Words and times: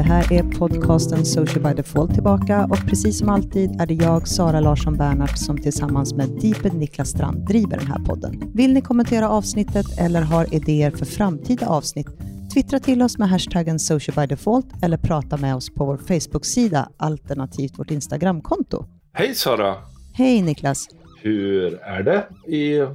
Det 0.00 0.04
här 0.04 0.32
är 0.32 0.42
podcasten 0.42 1.26
Social 1.26 1.62
by 1.62 1.74
Default 1.74 2.14
tillbaka 2.14 2.64
och 2.64 2.76
precis 2.88 3.18
som 3.18 3.28
alltid 3.28 3.80
är 3.80 3.86
det 3.86 3.94
jag, 3.94 4.28
Sara 4.28 4.60
Larsson 4.60 4.96
Bernhardt, 4.96 5.38
som 5.38 5.58
tillsammans 5.58 6.14
med 6.14 6.28
Deeped 6.28 6.74
Niklas 6.74 7.08
Strand 7.08 7.46
driver 7.46 7.78
den 7.78 7.86
här 7.86 7.98
podden. 8.04 8.52
Vill 8.54 8.72
ni 8.72 8.80
kommentera 8.80 9.28
avsnittet 9.28 9.86
eller 9.98 10.22
har 10.22 10.54
idéer 10.54 10.90
för 10.90 11.04
framtida 11.04 11.66
avsnitt? 11.66 12.06
Twittra 12.54 12.80
till 12.80 13.02
oss 13.02 13.18
med 13.18 13.28
hashtaggen 13.28 13.78
Social 13.78 14.14
by 14.16 14.26
Default 14.26 14.66
eller 14.82 14.96
prata 14.96 15.36
med 15.36 15.56
oss 15.56 15.74
på 15.74 15.84
vår 15.84 15.96
Facebook-sida 15.96 16.88
alternativt 16.96 17.78
vårt 17.78 17.90
Instagramkonto. 17.90 18.84
Hej 19.12 19.34
Sara! 19.34 19.74
Hej 20.12 20.42
Niklas! 20.42 20.88
Hur 21.22 21.74
är 21.82 22.02
det 22.02 22.52
i 22.56 22.86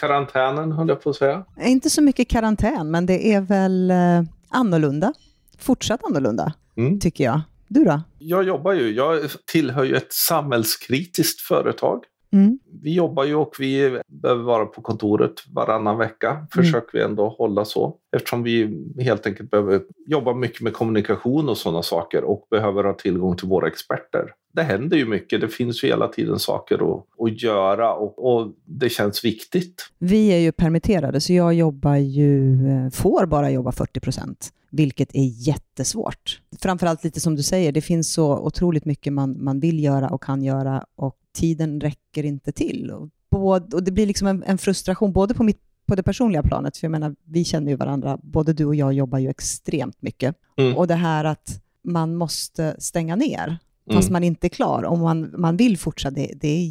karantänen 0.00 0.72
höll 0.72 0.88
jag 0.88 1.02
på 1.02 1.10
att 1.10 1.16
säga? 1.16 1.44
Inte 1.60 1.90
så 1.90 2.02
mycket 2.02 2.28
karantän, 2.28 2.90
men 2.90 3.06
det 3.06 3.34
är 3.34 3.40
väl 3.40 3.90
eh, 3.90 4.22
annorlunda. 4.48 5.12
Fortsatt 5.58 6.00
annorlunda, 6.04 6.52
Mm. 6.76 7.00
tycker 7.00 7.24
jag. 7.24 7.40
Du 7.68 7.84
då? 7.84 8.00
Jag 8.18 8.44
jobbar 8.44 8.72
ju, 8.72 8.90
jag 8.94 9.20
tillhör 9.52 9.84
ju 9.84 9.94
ett 9.96 10.12
samhällskritiskt 10.12 11.40
företag. 11.40 12.04
Mm. 12.32 12.58
Vi 12.82 12.94
jobbar 12.94 13.24
ju 13.24 13.34
och 13.34 13.54
vi 13.58 14.00
behöver 14.22 14.42
vara 14.42 14.66
på 14.66 14.82
kontoret 14.82 15.32
varannan 15.52 15.98
vecka. 15.98 16.46
Försöker 16.54 16.98
vi 16.98 17.04
ändå 17.04 17.28
hålla 17.28 17.64
så. 17.64 17.96
Eftersom 18.16 18.42
vi 18.42 18.84
helt 19.00 19.26
enkelt 19.26 19.50
behöver 19.50 19.82
jobba 20.06 20.34
mycket 20.34 20.60
med 20.60 20.72
kommunikation 20.72 21.48
och 21.48 21.56
sådana 21.58 21.82
saker 21.82 22.24
och 22.24 22.46
behöver 22.50 22.84
ha 22.84 22.92
tillgång 22.92 23.36
till 23.36 23.48
våra 23.48 23.66
experter. 23.68 24.24
Det 24.52 24.62
händer 24.62 24.96
ju 24.96 25.06
mycket, 25.06 25.40
det 25.40 25.48
finns 25.48 25.84
ju 25.84 25.88
hela 25.88 26.08
tiden 26.08 26.38
saker 26.38 26.74
att, 26.74 27.04
att 27.20 27.42
göra 27.42 27.94
och, 27.94 28.34
och 28.36 28.52
det 28.64 28.88
känns 28.88 29.24
viktigt. 29.24 29.82
Vi 29.98 30.28
är 30.32 30.38
ju 30.38 30.52
permitterade, 30.52 31.20
så 31.20 31.32
jag 31.32 31.54
jobbar 31.54 31.96
ju, 31.96 32.54
eh, 32.68 32.90
får 32.90 33.26
bara 33.26 33.50
jobba 33.50 33.72
40 33.72 34.00
procent, 34.00 34.48
vilket 34.74 35.14
är 35.14 35.48
jättesvårt. 35.48 36.40
Framförallt 36.60 37.04
lite 37.04 37.20
som 37.20 37.36
du 37.36 37.42
säger, 37.42 37.72
det 37.72 37.80
finns 37.80 38.12
så 38.12 38.38
otroligt 38.38 38.84
mycket 38.84 39.12
man, 39.12 39.44
man 39.44 39.60
vill 39.60 39.84
göra 39.84 40.08
och 40.08 40.22
kan 40.22 40.42
göra 40.42 40.84
och 40.96 41.16
tiden 41.34 41.80
räcker 41.80 42.24
inte 42.24 42.52
till. 42.52 42.90
Och, 42.90 43.08
både, 43.30 43.76
och 43.76 43.82
det 43.82 43.92
blir 43.92 44.06
liksom 44.06 44.28
en, 44.28 44.42
en 44.42 44.58
frustration, 44.58 45.12
både 45.12 45.34
på, 45.34 45.42
mitt, 45.42 45.60
på 45.86 45.94
det 45.94 46.02
personliga 46.02 46.42
planet, 46.42 46.76
för 46.76 46.84
jag 46.84 46.92
menar, 46.92 47.16
vi 47.24 47.44
känner 47.44 47.70
ju 47.70 47.76
varandra, 47.76 48.18
både 48.22 48.52
du 48.52 48.64
och 48.64 48.74
jag 48.74 48.92
jobbar 48.92 49.18
ju 49.18 49.28
extremt 49.28 50.02
mycket. 50.02 50.36
Mm. 50.56 50.76
Och 50.76 50.86
det 50.86 50.94
här 50.94 51.24
att 51.24 51.60
man 51.84 52.16
måste 52.16 52.76
stänga 52.78 53.16
ner, 53.16 53.58
fast 53.92 54.08
Mm. 54.08 54.12
man 54.12 54.24
inte 54.24 54.46
är 54.46 54.48
klar, 54.48 54.84
om 54.84 55.00
man, 55.00 55.34
man 55.36 55.56
vill 55.56 55.78
fortsätta, 55.78 56.14
det, 56.14 56.32
det 56.40 56.48
är 56.48 56.66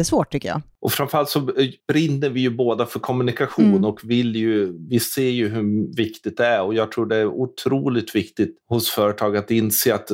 jättesvårt 0.00 0.32
tycker 0.32 0.48
jag. 0.48 0.62
Och 0.80 0.92
framförallt 0.92 1.28
så 1.28 1.40
brinner 1.88 2.28
vi 2.28 2.40
ju 2.40 2.50
båda 2.50 2.86
för 2.86 3.00
kommunikation 3.00 3.70
Mm. 3.70 3.84
och 3.84 4.00
vill 4.04 4.36
ju, 4.36 4.72
vi 4.88 5.00
ser 5.00 5.28
ju 5.30 5.48
hur 5.48 5.96
viktigt 5.96 6.36
det 6.36 6.46
är 6.46 6.62
och 6.62 6.74
jag 6.74 6.92
tror 6.92 7.06
det 7.06 7.16
är 7.16 7.26
otroligt 7.26 8.14
viktigt 8.14 8.56
hos 8.68 8.90
företag 8.90 9.36
att 9.36 9.50
inse 9.50 9.94
att 9.94 10.10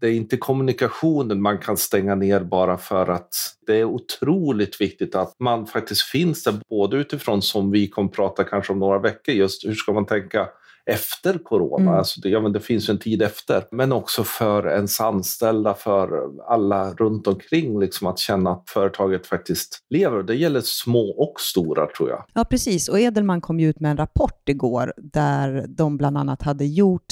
det 0.00 0.06
är 0.06 0.12
inte 0.12 0.36
kommunikationen 0.36 1.42
man 1.42 1.58
kan 1.58 1.76
stänga 1.76 2.14
ner 2.14 2.40
bara 2.40 2.78
för 2.78 3.10
att 3.10 3.28
det 3.66 3.76
är 3.80 3.84
otroligt 3.84 4.80
viktigt 4.80 5.14
att 5.14 5.32
man 5.40 5.66
faktiskt 5.66 6.02
finns 6.02 6.44
där 6.44 6.54
både 6.68 6.96
utifrån 6.96 7.42
som 7.42 7.70
vi 7.70 7.88
kommer 7.88 8.08
prata 8.08 8.44
kanske 8.44 8.72
om 8.72 8.78
några 8.78 8.98
veckor 8.98 9.34
just 9.34 9.66
hur 9.66 9.74
ska 9.74 9.92
man 9.92 10.06
tänka 10.06 10.48
efter 10.90 11.38
corona. 11.38 11.82
Mm. 11.82 11.98
Alltså 11.98 12.20
det, 12.20 12.28
ja, 12.28 12.40
men 12.40 12.52
det 12.52 12.60
finns 12.60 12.88
en 12.88 12.98
tid 12.98 13.22
efter. 13.22 13.64
Men 13.70 13.92
också 13.92 14.24
för 14.24 14.68
ens 14.68 15.00
anställda, 15.00 15.74
för 15.74 16.08
alla 16.48 16.94
runt 16.94 17.26
omkring, 17.26 17.80
liksom 17.80 18.06
att 18.06 18.18
känna 18.18 18.50
att 18.50 18.70
företaget 18.70 19.26
faktiskt 19.26 19.78
lever. 19.90 20.22
Det 20.22 20.34
gäller 20.34 20.60
små 20.60 21.10
och 21.10 21.40
stora 21.40 21.86
tror 21.96 22.10
jag. 22.10 22.24
Ja, 22.34 22.44
precis. 22.44 22.88
Och 22.88 23.00
Edelman 23.00 23.40
kom 23.40 23.60
ju 23.60 23.68
ut 23.68 23.80
med 23.80 23.90
en 23.90 23.96
rapport 23.96 24.48
igår 24.48 24.92
där 24.96 25.64
de 25.68 25.96
bland 25.96 26.18
annat 26.18 26.42
hade 26.42 26.64
gjort 26.64 27.06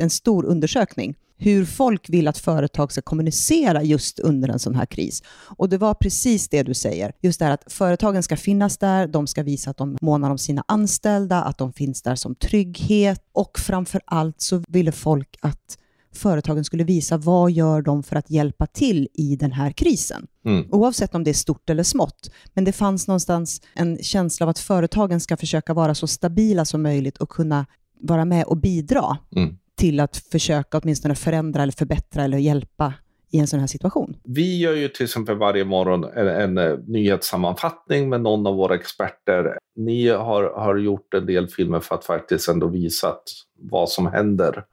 en 0.00 0.10
stor 0.10 0.44
undersökning 0.46 1.14
hur 1.38 1.64
folk 1.64 2.08
vill 2.08 2.28
att 2.28 2.38
företag 2.38 2.92
ska 2.92 3.02
kommunicera 3.02 3.82
just 3.82 4.18
under 4.18 4.48
en 4.48 4.58
sån 4.58 4.74
här 4.74 4.86
kris. 4.86 5.22
Och 5.56 5.68
det 5.68 5.78
var 5.78 5.94
precis 5.94 6.48
det 6.48 6.62
du 6.62 6.74
säger. 6.74 7.12
Just 7.20 7.38
det 7.38 7.44
här 7.44 7.52
att 7.52 7.72
företagen 7.72 8.22
ska 8.22 8.36
finnas 8.36 8.78
där, 8.78 9.06
de 9.06 9.26
ska 9.26 9.42
visa 9.42 9.70
att 9.70 9.76
de 9.76 9.98
månar 10.00 10.30
om 10.30 10.38
sina 10.38 10.64
anställda, 10.68 11.42
att 11.42 11.58
de 11.58 11.72
finns 11.72 12.02
där 12.02 12.14
som 12.14 12.34
trygghet 12.34 13.22
och 13.32 13.58
framför 13.58 14.00
allt 14.04 14.40
så 14.40 14.62
ville 14.68 14.92
folk 14.92 15.36
att 15.40 15.78
företagen 16.14 16.64
skulle 16.64 16.84
visa 16.84 17.16
vad 17.16 17.50
gör 17.50 17.82
de 17.82 18.02
för 18.02 18.16
att 18.16 18.30
hjälpa 18.30 18.66
till 18.66 19.08
i 19.14 19.36
den 19.36 19.52
här 19.52 19.72
krisen. 19.72 20.26
Mm. 20.44 20.66
Oavsett 20.70 21.14
om 21.14 21.24
det 21.24 21.30
är 21.30 21.34
stort 21.34 21.70
eller 21.70 21.82
smått. 21.82 22.30
Men 22.54 22.64
det 22.64 22.72
fanns 22.72 23.08
någonstans 23.08 23.60
en 23.74 23.98
känsla 24.02 24.44
av 24.46 24.50
att 24.50 24.58
företagen 24.58 25.20
ska 25.20 25.36
försöka 25.36 25.74
vara 25.74 25.94
så 25.94 26.06
stabila 26.06 26.64
som 26.64 26.82
möjligt 26.82 27.16
och 27.16 27.28
kunna 27.28 27.66
vara 28.00 28.24
med 28.24 28.44
och 28.44 28.56
bidra 28.56 29.18
Mm. 29.36 29.58
Till 29.78 30.00
att 30.00 30.16
försöka 30.16 30.78
åtminstone 30.78 31.14
förändra 31.14 31.62
eller 31.62 31.72
förbättra 31.72 32.24
eller 32.24 32.38
hjälpa 32.38 32.94
i 33.30 33.38
en 33.38 33.46
sån 33.46 33.60
här 33.60 33.66
situation. 33.66 34.16
Vi 34.24 34.58
gör 34.58 34.74
ju 34.74 34.88
till 34.88 35.04
exempel 35.04 35.36
varje 35.36 35.64
morgon 35.64 36.04
en, 36.04 36.28
en 36.28 36.58
eh, 36.58 36.78
nyhetssammanfattning 36.86 38.08
med 38.08 38.20
någon 38.20 38.46
av 38.46 38.54
våra 38.54 38.74
experter. 38.74 39.58
Ni 39.76 40.08
har, 40.08 40.42
har 40.42 40.76
gjort 40.76 41.14
en 41.14 41.26
del 41.26 41.48
filmer 41.48 41.80
för 41.80 41.94
att 41.94 42.04
faktiskt 42.04 42.48
ändå 42.48 42.68
visa 42.68 43.14
vad 43.58 43.88
som 43.88 44.06
händer 44.06 44.64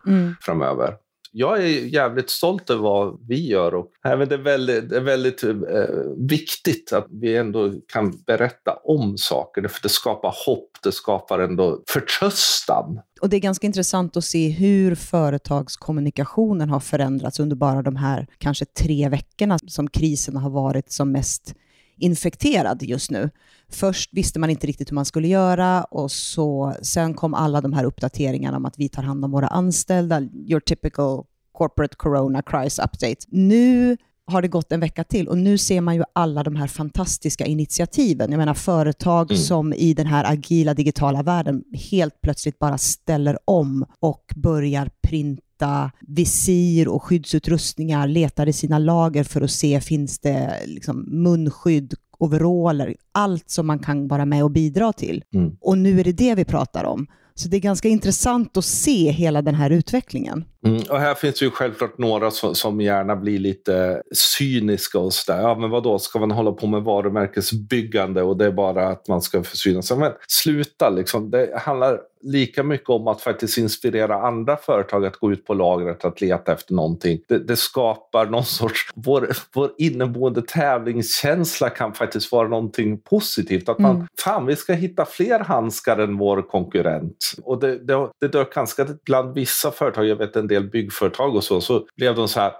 framöver. 0.41 0.93
Jag 1.37 1.57
är 1.57 1.67
jävligt 1.67 2.29
stolt 2.29 2.69
över 2.69 2.81
vad 2.81 3.19
vi 3.27 3.47
gör 3.47 3.75
och 3.75 3.91
även 4.05 4.29
det 4.29 4.35
är 4.35 4.39
väldigt, 4.39 4.89
det 4.89 4.97
är 4.97 5.01
väldigt 5.01 5.43
eh, 5.43 5.51
viktigt 6.17 6.93
att 6.93 7.07
vi 7.09 7.37
ändå 7.37 7.73
kan 7.87 8.23
berätta 8.27 8.73
om 8.83 9.17
saker 9.17 9.67
för 9.67 9.81
det 9.83 9.89
skapar 9.89 10.35
hopp, 10.45 10.69
det 10.83 10.91
skapar 10.91 11.39
ändå 11.39 11.83
förtröstan. 11.87 12.99
Och 13.21 13.29
det 13.29 13.37
är 13.37 13.39
ganska 13.39 13.67
intressant 13.67 14.17
att 14.17 14.23
se 14.23 14.49
hur 14.49 14.95
företagskommunikationen 14.95 16.69
har 16.69 16.79
förändrats 16.79 17.39
under 17.39 17.55
bara 17.55 17.81
de 17.81 17.95
här 17.95 18.27
kanske 18.37 18.65
tre 18.65 19.09
veckorna 19.09 19.57
som 19.67 19.89
krisen 19.89 20.37
har 20.37 20.49
varit 20.49 20.91
som 20.91 21.11
mest 21.11 21.55
infekterad 21.97 22.83
just 22.83 23.11
nu. 23.11 23.29
Först 23.69 24.09
visste 24.13 24.39
man 24.39 24.49
inte 24.49 24.67
riktigt 24.67 24.91
hur 24.91 24.95
man 24.95 25.05
skulle 25.05 25.27
göra 25.27 25.83
och 25.83 26.11
så, 26.11 26.75
sen 26.81 27.13
kom 27.13 27.33
alla 27.33 27.61
de 27.61 27.73
här 27.73 27.83
uppdateringarna 27.83 28.57
om 28.57 28.65
att 28.65 28.79
vi 28.79 28.89
tar 28.89 29.03
hand 29.03 29.25
om 29.25 29.31
våra 29.31 29.47
anställda, 29.47 30.21
your 30.21 30.59
typical 30.59 31.23
corporate 31.51 31.95
corona 31.95 32.41
crisis 32.41 32.79
update. 32.79 33.25
Nu 33.27 33.97
har 34.27 34.41
det 34.41 34.47
gått 34.47 34.71
en 34.71 34.79
vecka 34.79 35.03
till 35.03 35.27
och 35.27 35.37
nu 35.37 35.57
ser 35.57 35.81
man 35.81 35.95
ju 35.95 36.03
alla 36.13 36.43
de 36.43 36.55
här 36.55 36.67
fantastiska 36.67 37.45
initiativen. 37.45 38.31
Jag 38.31 38.37
menar 38.37 38.53
företag 38.53 39.31
Mm. 39.31 39.43
som 39.43 39.73
i 39.73 39.93
den 39.93 40.07
här 40.07 40.31
agila 40.31 40.73
digitala 40.73 41.23
världen 41.23 41.63
helt 41.91 42.21
plötsligt 42.21 42.59
bara 42.59 42.77
ställer 42.77 43.37
om 43.45 43.85
och 43.99 44.33
börjar 44.35 44.89
printa 45.01 45.41
visir 46.07 46.87
och 46.87 47.03
skyddsutrustningar, 47.03 48.07
letar 48.07 48.47
i 48.47 48.53
sina 48.53 48.79
lager 48.79 49.23
för 49.23 49.41
att 49.41 49.51
se 49.51 49.81
finns 49.81 50.19
det 50.19 50.59
liksom 50.65 51.05
munskydd, 51.23 51.93
overaller, 52.17 52.95
allt 53.11 53.49
som 53.49 53.67
man 53.67 53.79
kan 53.79 54.07
vara 54.07 54.25
med 54.25 54.43
och 54.43 54.51
bidra 54.51 54.93
till. 54.93 55.23
Mm. 55.33 55.57
Och 55.61 55.77
nu 55.77 55.99
är 55.99 56.03
det 56.03 56.11
det 56.11 56.35
vi 56.35 56.45
pratar 56.45 56.83
om. 56.83 57.07
Så 57.35 57.49
det 57.49 57.57
är 57.57 57.61
ganska 57.61 57.87
intressant 57.87 58.57
att 58.57 58.65
se 58.65 59.11
hela 59.11 59.41
den 59.41 59.55
här 59.55 59.69
utvecklingen. 59.69 60.45
Mm, 60.65 60.81
och 60.89 60.99
här 60.99 61.15
finns 61.15 61.41
ju 61.41 61.51
självklart 61.51 61.97
några 61.97 62.31
som, 62.31 62.55
som 62.55 62.81
gärna 62.81 63.15
blir 63.15 63.39
lite 63.39 64.01
cyniska 64.11 64.99
och 64.99 65.13
sådär. 65.13 65.41
Ja, 65.41 65.55
men 65.55 65.69
vad 65.69 65.83
då 65.83 65.99
ska 65.99 66.19
man 66.19 66.31
hålla 66.31 66.51
på 66.51 66.67
med 66.67 66.81
varumärkesbyggande 66.83 68.21
och 68.21 68.37
det 68.37 68.45
är 68.45 68.51
bara 68.51 68.87
att 68.87 69.07
man 69.07 69.21
ska 69.21 69.43
försynas? 69.43 69.91
Men 69.91 70.11
sluta, 70.27 70.89
liksom. 70.89 71.31
det 71.31 71.59
handlar 71.61 71.99
lika 72.21 72.63
mycket 72.63 72.89
om 72.89 73.07
att 73.07 73.21
faktiskt 73.21 73.57
inspirera 73.57 74.15
andra 74.21 74.57
företag 74.57 75.05
att 75.05 75.15
gå 75.15 75.31
ut 75.31 75.45
på 75.45 75.53
lagret 75.53 76.05
att 76.05 76.21
leta 76.21 76.53
efter 76.53 76.73
någonting. 76.73 77.19
Det, 77.27 77.37
det 77.39 77.55
skapar 77.55 78.25
någon 78.25 78.45
sorts... 78.45 78.89
Vår, 78.95 79.29
vår 79.53 79.71
inneboende 79.77 80.41
tävlingskänsla 80.41 81.69
kan 81.69 81.93
faktiskt 81.93 82.31
vara 82.31 82.47
någonting 82.47 82.97
positivt. 82.99 83.69
Att 83.69 83.79
man, 83.79 83.95
Mm. 83.95 84.07
fan, 84.23 84.45
vi 84.45 84.55
ska 84.55 84.73
hitta 84.73 85.05
fler 85.05 85.39
handskar 85.39 85.97
än 85.97 86.17
vår 86.17 86.41
konkurrent. 86.41 87.33
Och 87.43 87.59
det, 87.59 87.77
det, 87.77 88.09
det 88.21 88.27
dök 88.27 88.53
ganska 88.53 88.87
bland 89.05 89.33
vissa 89.33 89.71
företag, 89.71 90.05
jag 90.05 90.15
vet 90.15 90.35
en 90.35 90.47
del 90.47 90.54
byggföretag 90.61 91.35
och 91.35 91.43
så, 91.43 91.61
så 91.61 91.87
blev 91.97 92.15
de 92.15 92.27
så 92.27 92.39
här 92.39 92.51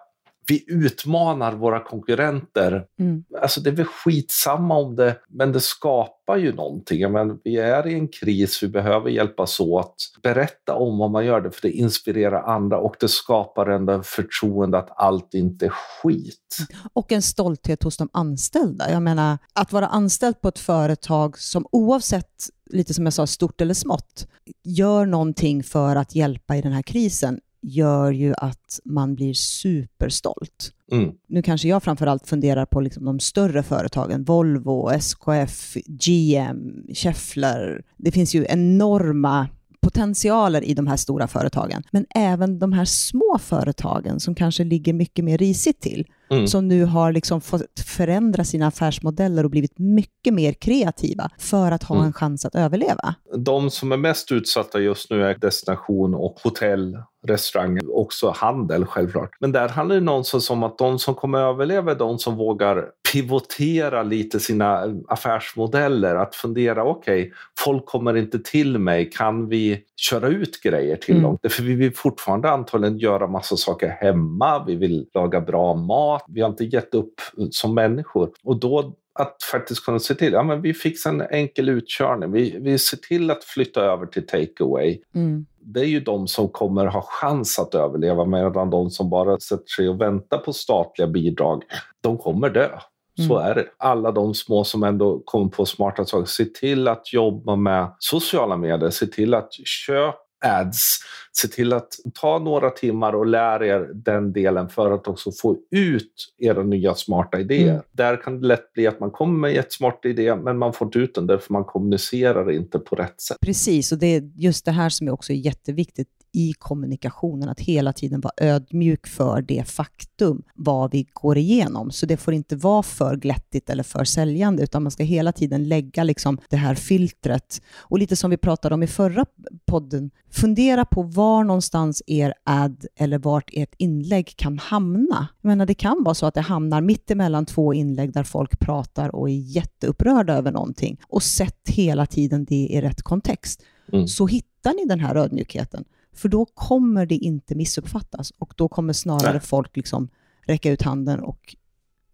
vi 0.47 0.63
utmanar 0.67 1.55
våra 1.55 1.79
konkurrenter. 1.79 2.85
Mm. 2.99 3.23
Alltså 3.41 3.61
det 3.61 3.69
är 3.69 3.75
väl 3.75 3.85
skitsamma 3.85 4.77
om 4.77 4.95
det, 4.95 5.17
men 5.29 5.51
det 5.51 5.59
skapar 5.59 6.37
ju 6.37 6.53
någonting. 6.53 7.11
Men 7.11 7.39
vi 7.43 7.57
är 7.57 7.87
i 7.87 7.93
en 7.93 8.07
kris, 8.07 8.63
vi 8.63 8.67
behöver 8.67 9.09
hjälpas 9.09 9.59
åt. 9.59 9.95
Berätta 10.23 10.75
om 10.75 10.97
vad 10.97 11.11
man 11.11 11.25
gör, 11.25 11.41
det, 11.41 11.51
för 11.51 11.61
det 11.61 11.71
inspirerar 11.71 12.43
andra 12.43 12.77
och 12.77 12.95
det 12.99 13.07
skapar 13.07 13.67
ändå 13.67 14.03
förtroende 14.03 14.77
att 14.77 14.89
allt 14.95 15.33
inte 15.33 15.65
är 15.65 15.73
skit. 16.03 16.57
Och 16.93 17.11
en 17.11 17.21
stolthet 17.21 17.83
hos 17.83 17.97
de 17.97 18.09
anställda. 18.13 18.91
Jag 18.91 19.01
menar, 19.01 19.37
att 19.53 19.71
vara 19.71 19.87
anställd 19.87 20.41
på 20.41 20.47
ett 20.47 20.59
företag 20.59 21.39
som 21.39 21.65
oavsett, 21.71 22.49
lite 22.69 22.93
som 22.93 23.05
jag 23.05 23.13
sa, 23.13 23.27
stort 23.27 23.61
eller 23.61 23.73
smått, 23.73 24.27
gör 24.63 25.05
någonting 25.05 25.63
för 25.63 25.95
att 25.95 26.15
hjälpa 26.15 26.55
i 26.55 26.61
den 26.61 26.71
här 26.71 26.81
krisen, 26.81 27.39
gör 27.67 28.11
ju 28.11 28.33
att 28.37 28.79
man 28.85 29.15
blir 29.15 29.33
superstolt. 29.33 30.71
Mm. 30.91 31.11
Nu 31.27 31.41
kanske 31.41 31.67
jag 31.67 31.83
framförallt 31.83 32.27
funderar 32.27 32.65
på 32.65 32.81
liksom 32.81 33.05
de 33.05 33.19
större 33.19 33.63
företagen, 33.63 34.23
Volvo, 34.23 34.89
SKF, 34.89 35.73
GM, 35.87 36.85
Schaeffler. 36.93 37.83
Det 37.97 38.11
finns 38.11 38.35
ju 38.35 38.45
enorma 38.49 39.47
potentialer 39.85 40.63
i 40.63 40.73
de 40.73 40.87
här 40.87 40.95
stora 40.95 41.27
företagen, 41.27 41.83
men 41.91 42.05
även 42.15 42.59
de 42.59 42.73
här 42.73 42.85
små 42.85 43.39
företagen 43.41 44.19
som 44.19 44.35
kanske 44.35 44.63
ligger 44.63 44.93
mycket 44.93 45.25
mer 45.25 45.37
risigt 45.37 45.81
till, 45.81 46.07
mm. 46.29 46.47
som 46.47 46.67
nu 46.67 46.85
har 46.85 47.11
liksom 47.11 47.41
fått 47.41 47.79
förändra 47.85 48.43
sina 48.43 48.67
affärsmodeller 48.67 49.43
och 49.43 49.49
blivit 49.49 49.79
mycket 49.79 50.33
mer 50.33 50.53
kreativa 50.53 51.29
för 51.37 51.71
att 51.71 51.83
ha 51.83 51.95
mm. 51.95 52.07
en 52.07 52.13
chans 52.13 52.45
att 52.45 52.55
överleva. 52.55 53.15
De 53.37 53.69
som 53.69 53.91
är 53.91 53.97
mest 53.97 54.31
utsatta 54.31 54.79
just 54.79 55.11
nu 55.11 55.23
är 55.23 55.37
destination 55.37 56.13
och 56.13 56.39
hotell 56.43 56.97
restaurang, 57.27 57.79
också 57.89 58.29
handel 58.29 58.85
självklart. 58.85 59.31
Men 59.39 59.51
där 59.51 59.69
handlar 59.69 59.95
det 59.95 60.01
någonstans 60.01 60.49
om 60.49 60.63
att 60.63 60.77
de 60.77 60.99
som 60.99 61.15
kommer 61.15 61.39
överleva 61.39 61.91
är 61.91 61.95
de 61.95 62.19
som 62.19 62.35
vågar 62.35 62.85
pivotera 63.13 64.03
lite 64.03 64.39
sina 64.39 64.95
affärsmodeller. 65.07 66.15
Att 66.15 66.35
fundera, 66.35 66.83
okej, 66.83 67.21
okay, 67.21 67.33
folk 67.59 67.85
kommer 67.85 68.17
inte 68.17 68.39
till 68.39 68.79
mig, 68.79 69.09
kan 69.09 69.49
vi 69.49 69.81
köra 69.95 70.27
ut 70.27 70.61
grejer 70.61 70.95
till 70.95 71.15
mm. 71.15 71.23
dem? 71.23 71.37
För 71.49 71.63
vi 71.63 71.75
vill 71.75 71.95
fortfarande 71.95 72.49
antagligen 72.49 72.97
göra 72.97 73.27
massa 73.27 73.57
saker 73.57 73.89
hemma, 73.89 74.65
vi 74.65 74.75
vill 74.75 75.07
laga 75.13 75.41
bra 75.41 75.73
mat, 75.73 76.25
vi 76.27 76.41
har 76.41 76.49
inte 76.49 76.65
gett 76.65 76.93
upp 76.93 77.21
som 77.51 77.73
människor. 77.73 78.29
Och 78.43 78.59
då 78.59 78.95
att 79.19 79.43
faktiskt 79.51 79.85
kunna 79.85 79.99
se 79.99 80.15
till, 80.15 80.33
ja 80.33 80.43
men 80.43 80.61
vi 80.61 80.73
fixar 80.73 81.09
en 81.09 81.21
enkel 81.21 81.69
utkörning, 81.69 82.31
vi, 82.31 82.57
vi 82.59 82.77
ser 82.77 82.97
till 82.97 83.31
att 83.31 83.43
flytta 83.43 83.81
över 83.81 84.05
till 84.05 84.27
takeaway. 84.27 85.01
Mm. 85.15 85.45
Det 85.67 85.79
är 85.79 85.85
ju 85.85 85.99
de 85.99 86.27
som 86.27 86.49
kommer 86.49 86.85
ha 86.85 87.01
chans 87.01 87.59
att 87.59 87.75
överleva 87.75 88.25
medan 88.25 88.69
de 88.69 88.89
som 88.89 89.09
bara 89.09 89.39
sätter 89.39 89.67
sig 89.67 89.89
och 89.89 90.01
väntar 90.01 90.37
på 90.37 90.53
statliga 90.53 91.07
bidrag, 91.07 91.63
de 92.01 92.17
kommer 92.17 92.49
dö. 92.49 92.69
Så 93.17 93.39
mm. 93.39 93.51
är 93.51 93.55
det. 93.55 93.65
Alla 93.77 94.11
de 94.11 94.33
små 94.33 94.63
som 94.63 94.83
ändå 94.83 95.21
kommer 95.25 95.49
på 95.49 95.65
smarta 95.65 96.05
saker, 96.05 96.25
se 96.25 96.45
till 96.45 96.87
att 96.87 97.13
jobba 97.13 97.55
med 97.55 97.95
sociala 97.99 98.57
medier, 98.57 98.89
se 98.89 99.05
till 99.05 99.33
att 99.33 99.53
köpa 99.53 100.24
ads. 100.45 100.97
Se 101.31 101.47
till 101.47 101.73
att 101.73 101.87
ta 102.13 102.39
några 102.39 102.69
timmar 102.69 103.13
och 103.13 103.25
lära 103.25 103.67
er 103.67 103.89
den 103.93 104.33
delen 104.33 104.69
för 104.69 104.91
att 104.91 105.07
också 105.07 105.31
få 105.31 105.57
ut 105.71 106.33
era 106.37 106.63
nya 106.63 106.95
smarta 106.95 107.39
idéer. 107.39 107.69
Mm. 107.69 107.81
Där 107.91 108.21
kan 108.21 108.41
det 108.41 108.47
lätt 108.47 108.73
bli 108.73 108.87
att 108.87 108.99
man 108.99 109.11
kommer 109.11 109.39
med 109.39 109.49
en 109.49 109.55
jättesmart 109.55 110.05
idé 110.05 110.35
men 110.35 110.57
man 110.57 110.73
får 110.73 110.87
inte 110.87 110.99
ut 110.99 111.15
den 111.15 111.27
därför 111.27 111.53
man 111.53 111.63
kommunicerar 111.63 112.51
inte 112.51 112.79
på 112.79 112.95
rätt 112.95 113.21
sätt. 113.21 113.37
Precis, 113.41 113.91
och 113.91 113.97
det 113.97 114.07
är 114.07 114.31
just 114.35 114.65
det 114.65 114.71
här 114.71 114.89
som 114.89 115.07
är 115.07 115.11
också 115.11 115.33
jätteviktigt 115.33 116.09
i 116.35 116.53
kommunikationen, 116.53 117.49
att 117.49 117.59
hela 117.59 117.93
tiden 117.93 118.21
vara 118.21 118.33
ödmjuk 118.37 119.07
för 119.07 119.41
det 119.41 119.67
faktum 119.67 120.43
vad 120.55 120.91
vi 120.91 121.07
går 121.13 121.37
igenom. 121.37 121.91
Så 121.91 122.05
det 122.05 122.17
får 122.17 122.33
inte 122.33 122.55
vara 122.55 122.83
för 122.83 123.15
glättigt 123.15 123.69
eller 123.69 123.83
för 123.83 124.03
säljande, 124.03 124.63
utan 124.63 124.83
man 124.83 124.91
ska 124.91 125.03
hela 125.03 125.31
tiden 125.31 125.67
lägga 125.67 126.03
liksom 126.03 126.37
det 126.49 126.57
här 126.57 126.75
filtret. 126.75 127.61
Och 127.77 127.99
lite 127.99 128.15
som 128.15 128.29
vi 128.29 128.37
pratade 128.37 128.75
om 128.75 128.83
i 128.83 128.87
förra 128.87 129.25
podden, 129.65 130.11
fundera 130.31 130.85
på 130.85 131.01
var 131.01 131.43
någonstans 131.43 132.03
er 132.07 132.33
ad 132.43 132.85
eller 132.95 133.17
vart 133.17 133.49
ert 133.53 133.75
inlägg 133.77 134.33
kan 134.35 134.59
hamna. 134.59 135.27
Jag 135.41 135.47
menar, 135.47 135.65
det 135.65 135.73
kan 135.73 136.03
vara 136.03 136.15
så 136.15 136.25
att 136.25 136.33
det 136.33 136.41
hamnar 136.41 136.81
mitt 136.81 137.11
emellan 137.11 137.45
två 137.45 137.73
inlägg 137.73 138.13
där 138.13 138.23
folk 138.23 138.59
pratar 138.59 139.15
och 139.15 139.29
är 139.29 139.33
jätteupprörda 139.33 140.33
över 140.33 140.51
någonting 140.51 141.01
och 141.07 141.23
sätt 141.23 141.61
hela 141.67 142.05
tiden 142.05 142.45
det 142.45 142.55
i 142.55 142.81
rätt 142.81 143.01
kontext. 143.01 143.61
Mm. 143.93 144.07
Så 144.07 144.27
hittar 144.27 144.73
ni 144.73 144.85
den 144.85 144.99
här 144.99 145.15
ödmjukheten. 145.15 145.85
För 146.15 146.29
då 146.29 146.45
kommer 146.45 147.05
det 147.05 147.15
inte 147.15 147.55
missuppfattas 147.55 148.31
och 148.39 148.53
då 148.57 148.67
kommer 148.67 148.93
snarare 148.93 149.31
Nej. 149.31 149.41
folk 149.41 149.75
liksom 149.75 150.09
räcka 150.47 150.71
ut 150.71 150.81
handen 150.81 151.19
och 151.19 151.55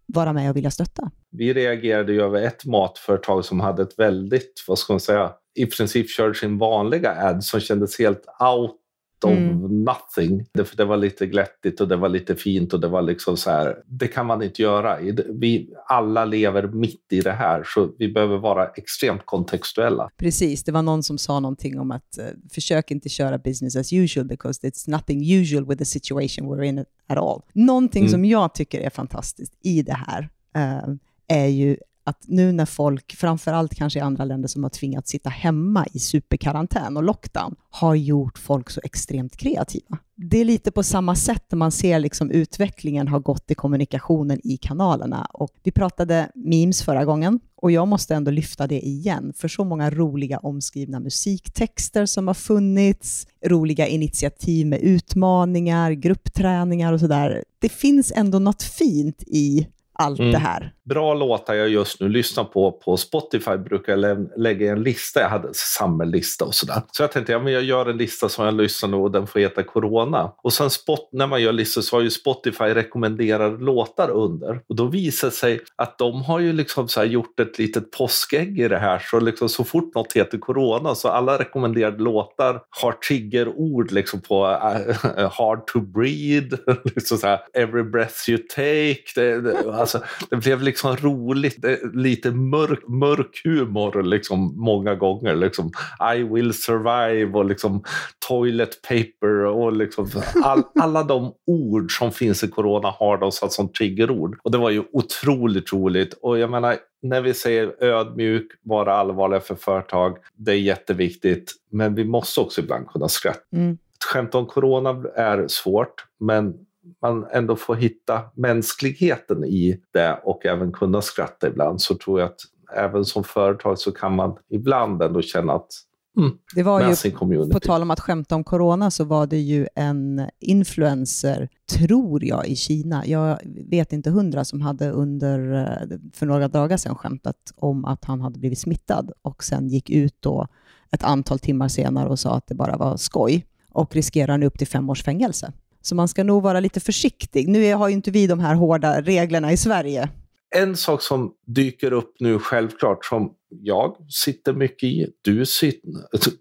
vara 0.06 0.32
med 0.32 0.50
och 0.50 0.56
vilja 0.56 0.70
stötta. 0.70 1.10
Vi 1.30 1.54
reagerade 1.54 2.12
ju 2.12 2.22
över 2.22 2.42
ett 2.42 2.64
matföretag 2.64 3.44
som 3.44 3.60
hade 3.60 3.82
ett 3.82 3.98
väldigt, 3.98 4.64
vad 4.68 4.78
ska 4.78 4.92
man 4.92 5.00
säga, 5.00 5.32
i 5.54 5.66
princip 5.66 6.10
körde 6.10 6.34
sin 6.34 6.58
vanliga 6.58 7.10
ad 7.10 7.44
som 7.44 7.60
kändes 7.60 7.98
helt 7.98 8.26
out 8.56 8.76
of 9.24 9.32
mm. 9.32 9.84
nothing. 9.84 10.46
Det, 10.54 10.76
det 10.76 10.84
var 10.84 10.96
lite 10.96 11.26
glättigt 11.26 11.80
och 11.80 11.88
det 11.88 11.96
var 11.96 12.08
lite 12.08 12.36
fint 12.36 12.72
och 12.72 12.80
det 12.80 12.88
var 12.88 13.02
liksom 13.02 13.36
så 13.36 13.50
här. 13.50 13.76
Det 13.86 14.08
kan 14.08 14.26
man 14.26 14.42
inte 14.42 14.62
göra. 14.62 14.98
Vi 15.28 15.70
alla 15.86 16.24
lever 16.24 16.68
mitt 16.68 17.06
i 17.10 17.20
det 17.20 17.32
här 17.32 17.62
så 17.66 17.90
vi 17.98 18.12
behöver 18.12 18.38
vara 18.38 18.66
extremt 18.66 19.22
kontextuella. 19.24 20.10
Precis, 20.16 20.64
det 20.64 20.72
var 20.72 20.82
någon 20.82 21.02
som 21.02 21.18
sa 21.18 21.40
någonting 21.40 21.80
om 21.80 21.90
att 21.90 22.18
uh, 22.18 22.24
försök 22.52 22.90
inte 22.90 23.08
köra 23.08 23.38
business 23.38 23.76
as 23.76 23.92
usual 23.92 24.26
because 24.26 24.66
it's 24.66 24.90
nothing 24.90 25.32
usual 25.40 25.66
with 25.66 25.78
the 25.78 25.84
situation 25.84 26.46
we're 26.46 26.62
in 26.62 26.78
at 26.78 27.18
all. 27.18 27.42
Någonting 27.52 28.02
mm. 28.02 28.12
som 28.12 28.24
jag 28.24 28.54
tycker 28.54 28.80
är 28.80 28.90
fantastiskt 28.90 29.58
i 29.62 29.82
det 29.82 29.96
här 30.06 30.28
uh, 30.56 30.94
är 31.28 31.46
ju 31.46 31.76
att 32.04 32.24
nu 32.26 32.52
när 32.52 32.66
folk, 32.66 33.14
framförallt 33.16 33.74
kanske 33.74 33.98
i 33.98 34.02
andra 34.02 34.24
länder 34.24 34.48
som 34.48 34.62
har 34.62 34.70
tvingats 34.70 35.10
sitta 35.10 35.30
hemma 35.30 35.86
i 35.92 35.98
superkarantän 35.98 36.96
och 36.96 37.02
lockdown, 37.02 37.54
har 37.70 37.94
gjort 37.94 38.38
folk 38.38 38.70
så 38.70 38.80
extremt 38.84 39.36
kreativa. 39.36 39.98
Det 40.16 40.38
är 40.38 40.44
lite 40.44 40.70
på 40.70 40.82
samma 40.82 41.16
sätt 41.16 41.44
när 41.50 41.56
man 41.56 41.72
ser 41.72 41.98
liksom 41.98 42.30
utvecklingen 42.30 43.08
har 43.08 43.20
gått 43.20 43.50
i 43.50 43.54
kommunikationen 43.54 44.40
i 44.44 44.56
kanalerna. 44.56 45.26
Och 45.32 45.50
vi 45.62 45.70
pratade 45.70 46.28
memes 46.34 46.82
förra 46.82 47.04
gången 47.04 47.40
och 47.56 47.72
jag 47.72 47.88
måste 47.88 48.14
ändå 48.14 48.30
lyfta 48.30 48.66
det 48.66 48.80
igen, 48.80 49.32
för 49.36 49.48
så 49.48 49.64
många 49.64 49.90
roliga 49.90 50.38
omskrivna 50.38 51.00
musiktexter 51.00 52.06
som 52.06 52.26
har 52.26 52.34
funnits, 52.34 53.26
roliga 53.46 53.86
initiativ 53.86 54.66
med 54.66 54.80
utmaningar, 54.80 55.92
gruppträningar 55.92 56.92
och 56.92 57.00
sådär. 57.00 57.44
Det 57.58 57.68
finns 57.68 58.12
ändå 58.16 58.38
något 58.38 58.62
fint 58.62 59.22
i 59.26 59.66
allt 60.02 60.18
mm. 60.18 60.32
det 60.32 60.38
här. 60.38 60.72
Bra 60.84 61.14
låtar 61.14 61.54
jag 61.54 61.68
just 61.68 62.00
nu 62.00 62.08
lyssnar 62.08 62.44
på 62.44 62.72
på 62.72 62.96
Spotify 62.96 63.56
brukar 63.56 63.96
jag 63.96 64.28
lägga 64.36 64.72
en 64.72 64.82
lista. 64.82 65.20
Jag 65.20 65.28
hade 65.28 65.48
samhällslista 65.54 66.44
och 66.44 66.54
sådär. 66.54 66.82
Så 66.92 67.02
jag 67.02 67.12
tänkte 67.12 67.32
ja, 67.32 67.38
men 67.38 67.52
jag 67.52 67.62
gör 67.62 67.86
en 67.86 67.96
lista 67.96 68.28
som 68.28 68.44
jag 68.44 68.54
lyssnar 68.54 68.88
på 68.90 69.02
och 69.02 69.10
den 69.10 69.26
får 69.26 69.40
heta 69.40 69.62
Corona. 69.62 70.32
Och 70.42 70.52
sen 70.52 70.70
spot, 70.70 71.08
när 71.12 71.26
man 71.26 71.42
gör 71.42 71.52
listor 71.52 71.82
så 71.82 71.96
har 71.96 72.02
ju 72.02 72.10
Spotify 72.10 72.64
rekommenderade 72.64 73.64
låtar 73.64 74.10
under. 74.10 74.60
Och 74.68 74.76
då 74.76 74.86
visar 74.86 75.28
det 75.28 75.34
sig 75.34 75.60
att 75.76 75.98
de 75.98 76.22
har 76.22 76.38
ju 76.38 76.52
liksom 76.52 76.88
så 76.88 77.04
gjort 77.04 77.40
ett 77.40 77.58
litet 77.58 77.90
påskägg 77.90 78.60
i 78.60 78.68
det 78.68 78.78
här. 78.78 78.98
Så, 78.98 79.20
liksom 79.20 79.48
så 79.48 79.64
fort 79.64 79.94
något 79.94 80.12
heter 80.12 80.38
Corona 80.38 80.94
så 80.94 81.08
alla 81.08 81.38
rekommenderade 81.38 82.02
låtar 82.02 82.60
har 82.70 82.92
triggerord 82.92 83.92
liksom 83.92 84.20
på 84.20 84.46
uh, 84.46 85.30
hard 85.38 85.66
to 85.66 85.80
breathe, 85.80 86.56
liksom 86.94 87.18
så 87.18 87.26
här, 87.26 87.40
every 87.54 87.82
breath 87.82 88.30
you 88.30 88.38
take. 88.38 89.02
Det, 89.14 89.40
det, 89.40 89.74
alltså, 89.74 89.91
det 90.30 90.36
blev 90.36 90.62
liksom 90.62 90.96
roligt, 90.96 91.64
lite 91.94 92.30
mörk, 92.30 92.88
mörk 92.88 93.40
humor 93.44 94.02
liksom 94.02 94.60
många 94.60 94.94
gånger. 94.94 95.36
Liksom, 95.36 95.70
I 96.16 96.22
will 96.22 96.54
survive 96.54 97.38
och 97.38 97.44
liksom 97.44 97.84
toilet 98.28 98.82
paper 98.82 99.44
och 99.44 99.72
liksom 99.72 100.08
all, 100.44 100.62
alla 100.80 101.02
de 101.02 101.32
ord 101.46 101.98
som 101.98 102.12
finns 102.12 102.44
i 102.44 102.48
corona 102.48 102.88
har 102.90 103.18
de 103.18 103.32
satt 103.32 103.52
som 103.52 103.72
triggerord. 103.72 104.38
Och 104.42 104.50
det 104.50 104.58
var 104.58 104.70
ju 104.70 104.82
otroligt 104.92 105.72
roligt. 105.72 106.18
Och 106.22 106.38
jag 106.38 106.50
menar, 106.50 106.76
när 107.02 107.20
vi 107.20 107.34
säger 107.34 107.84
ödmjuk, 107.84 108.46
vara 108.62 108.94
allvarliga 108.94 109.40
för 109.40 109.54
företag, 109.54 110.16
det 110.36 110.52
är 110.52 110.56
jätteviktigt. 110.56 111.52
Men 111.70 111.94
vi 111.94 112.04
måste 112.04 112.40
också 112.40 112.60
ibland 112.60 112.86
kunna 112.86 113.08
skratta. 113.08 113.40
Mm. 113.56 113.78
Skämt 114.04 114.34
om 114.34 114.46
corona 114.46 115.04
är 115.16 115.48
svårt, 115.48 115.94
men 116.20 116.54
man 117.02 117.26
ändå 117.32 117.56
får 117.56 117.74
hitta 117.74 118.22
mänskligheten 118.34 119.44
i 119.44 119.80
det 119.90 120.20
och 120.24 120.46
även 120.46 120.72
kunna 120.72 121.02
skratta 121.02 121.48
ibland 121.48 121.80
så 121.80 121.94
tror 121.94 122.20
jag 122.20 122.26
att 122.26 122.40
även 122.76 123.04
som 123.04 123.24
företag 123.24 123.78
så 123.78 123.92
kan 123.92 124.14
man 124.14 124.36
ibland 124.50 125.02
ändå 125.02 125.22
känna 125.22 125.52
att 125.52 125.68
Mm. 126.16 126.32
Det 126.54 126.62
var 126.62 126.80
ju, 126.80 127.10
på 127.50 127.60
tal 127.60 127.82
om 127.82 127.90
att 127.90 128.00
skämta 128.00 128.34
om 128.34 128.44
corona, 128.44 128.90
så 128.90 129.04
var 129.04 129.26
det 129.26 129.38
ju 129.38 129.66
en 129.74 130.28
influencer, 130.40 131.48
tror 131.72 132.24
jag, 132.24 132.46
i 132.46 132.56
Kina, 132.56 133.06
jag 133.06 133.38
vet 133.44 133.92
inte 133.92 134.10
hundra, 134.10 134.44
som 134.44 134.60
hade 134.60 134.90
under, 134.90 135.52
eh, 135.54 135.98
för 136.12 136.26
några 136.26 136.48
dagar 136.48 136.76
sedan 136.76 136.94
skämtat 136.94 137.36
om 137.56 137.84
att 137.84 138.04
han 138.04 138.20
hade 138.20 138.38
blivit 138.38 138.58
smittad 138.58 139.12
och 139.22 139.44
sen 139.44 139.68
gick 139.68 139.90
ut 139.90 140.16
då 140.20 140.46
ett 140.90 141.02
antal 141.02 141.38
timmar 141.38 141.68
senare 141.68 142.08
och 142.08 142.18
sa 142.18 142.34
att 142.34 142.46
det 142.46 142.54
bara 142.54 142.76
var 142.76 142.96
skoj 142.96 143.46
och 143.70 143.94
riskerar 143.94 144.38
nu 144.38 144.46
upp 144.46 144.58
till 144.58 144.68
fem 144.68 144.90
års 144.90 145.02
fängelse. 145.02 145.52
Så 145.82 145.94
man 145.94 146.08
ska 146.08 146.24
nog 146.24 146.42
vara 146.42 146.60
lite 146.60 146.80
försiktig. 146.80 147.48
Nu 147.48 147.74
har 147.74 147.88
ju 147.88 147.94
inte 147.94 148.10
vi 148.10 148.26
de 148.26 148.40
här 148.40 148.54
hårda 148.54 149.00
reglerna 149.00 149.52
i 149.52 149.56
Sverige. 149.56 150.08
En 150.56 150.76
sak 150.76 151.02
som 151.02 151.32
dyker 151.46 151.92
upp 151.92 152.14
nu 152.20 152.38
självklart 152.38 153.04
som 153.04 153.32
jag 153.50 153.96
sitter 154.08 154.52
mycket 154.52 154.84
i, 154.84 155.06
du, 155.22 155.46
sitter, 155.46 155.90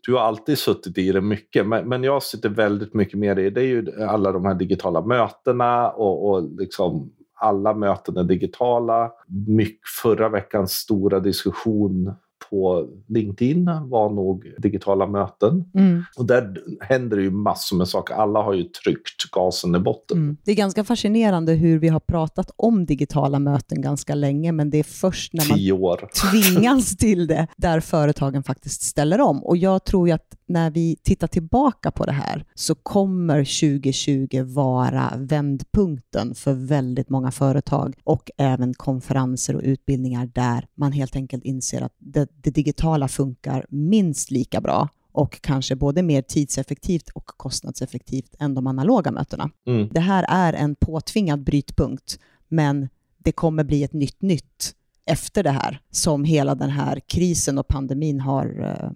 du 0.01 0.13
har 0.13 0.21
alltid 0.21 0.57
suttit 0.57 0.97
i 0.97 1.11
det 1.11 1.21
mycket, 1.21 1.67
men, 1.67 1.89
men 1.89 2.03
jag 2.03 2.23
sitter 2.23 2.49
väldigt 2.49 2.93
mycket 2.93 3.19
mer 3.19 3.39
i 3.39 3.49
det 3.49 3.61
är 3.61 3.65
ju 3.65 4.03
alla 4.03 4.31
de 4.31 4.45
här 4.45 4.55
digitala 4.55 5.01
mötena 5.01 5.89
och, 5.89 6.29
och 6.29 6.51
liksom 6.59 7.11
alla 7.41 7.73
möten 7.73 8.17
är 8.17 8.23
digitala. 8.23 9.11
Mycket 9.47 9.89
förra 10.01 10.29
veckans 10.29 10.71
stora 10.71 11.19
diskussion 11.19 12.13
på 12.51 12.87
LinkedIn 13.07 13.69
var 13.83 14.09
nog 14.09 14.51
digitala 14.57 15.07
möten. 15.07 15.65
Mm. 15.73 16.03
Och 16.17 16.25
där 16.25 16.57
händer 16.79 17.17
det 17.17 17.23
ju 17.23 17.31
massor 17.31 17.77
med 17.77 17.87
saker. 17.87 18.13
Alla 18.13 18.41
har 18.41 18.53
ju 18.53 18.63
tryckt 18.63 19.31
gasen 19.31 19.75
i 19.75 19.79
botten. 19.79 20.17
Mm. 20.17 20.37
Det 20.43 20.51
är 20.51 20.55
ganska 20.55 20.83
fascinerande 20.83 21.53
hur 21.53 21.79
vi 21.79 21.87
har 21.87 21.99
pratat 21.99 22.51
om 22.55 22.85
digitala 22.85 23.39
möten 23.39 23.81
ganska 23.81 24.15
länge, 24.15 24.51
men 24.51 24.69
det 24.69 24.77
är 24.77 24.83
först 24.83 25.33
när 25.33 25.49
man 25.49 25.97
tvingas 26.31 26.97
till 26.97 27.27
det, 27.27 27.47
där 27.57 27.79
företagen 27.79 28.43
faktiskt 28.43 28.81
ställer 28.81 29.21
om. 29.21 29.43
Och 29.43 29.57
jag 29.57 29.83
tror 29.83 30.07
ju 30.07 30.13
att 30.13 30.35
när 30.51 30.71
vi 30.71 30.95
tittar 31.03 31.27
tillbaka 31.27 31.91
på 31.91 32.05
det 32.05 32.11
här 32.11 32.45
så 32.55 32.75
kommer 32.75 33.37
2020 33.37 34.43
vara 34.43 35.13
vändpunkten 35.17 36.35
för 36.35 36.53
väldigt 36.53 37.09
många 37.09 37.31
företag 37.31 37.95
och 38.03 38.31
även 38.37 38.73
konferenser 38.73 39.55
och 39.55 39.61
utbildningar 39.63 40.25
där 40.25 40.67
man 40.75 40.91
helt 40.91 41.15
enkelt 41.15 41.43
inser 41.43 41.81
att 41.81 41.95
det, 41.97 42.29
det 42.41 42.51
digitala 42.51 43.07
funkar 43.07 43.65
minst 43.69 44.31
lika 44.31 44.61
bra 44.61 44.89
och 45.11 45.41
kanske 45.41 45.75
både 45.75 46.03
mer 46.03 46.21
tidseffektivt 46.21 47.09
och 47.09 47.25
kostnadseffektivt 47.25 48.35
än 48.39 48.55
de 48.55 48.67
analoga 48.67 49.11
mötena. 49.11 49.49
Mm. 49.67 49.89
Det 49.91 49.99
här 49.99 50.25
är 50.29 50.53
en 50.53 50.75
påtvingad 50.75 51.43
brytpunkt, 51.43 52.19
men 52.47 52.89
det 53.17 53.31
kommer 53.31 53.63
bli 53.63 53.83
ett 53.83 53.93
nytt 53.93 54.21
nytt 54.21 54.75
efter 55.05 55.43
det 55.43 55.51
här 55.51 55.81
som 55.91 56.23
hela 56.23 56.55
den 56.55 56.69
här 56.69 56.99
krisen 57.07 57.57
och 57.57 57.67
pandemin 57.67 58.19
har 58.19 58.59
uh, 58.59 58.91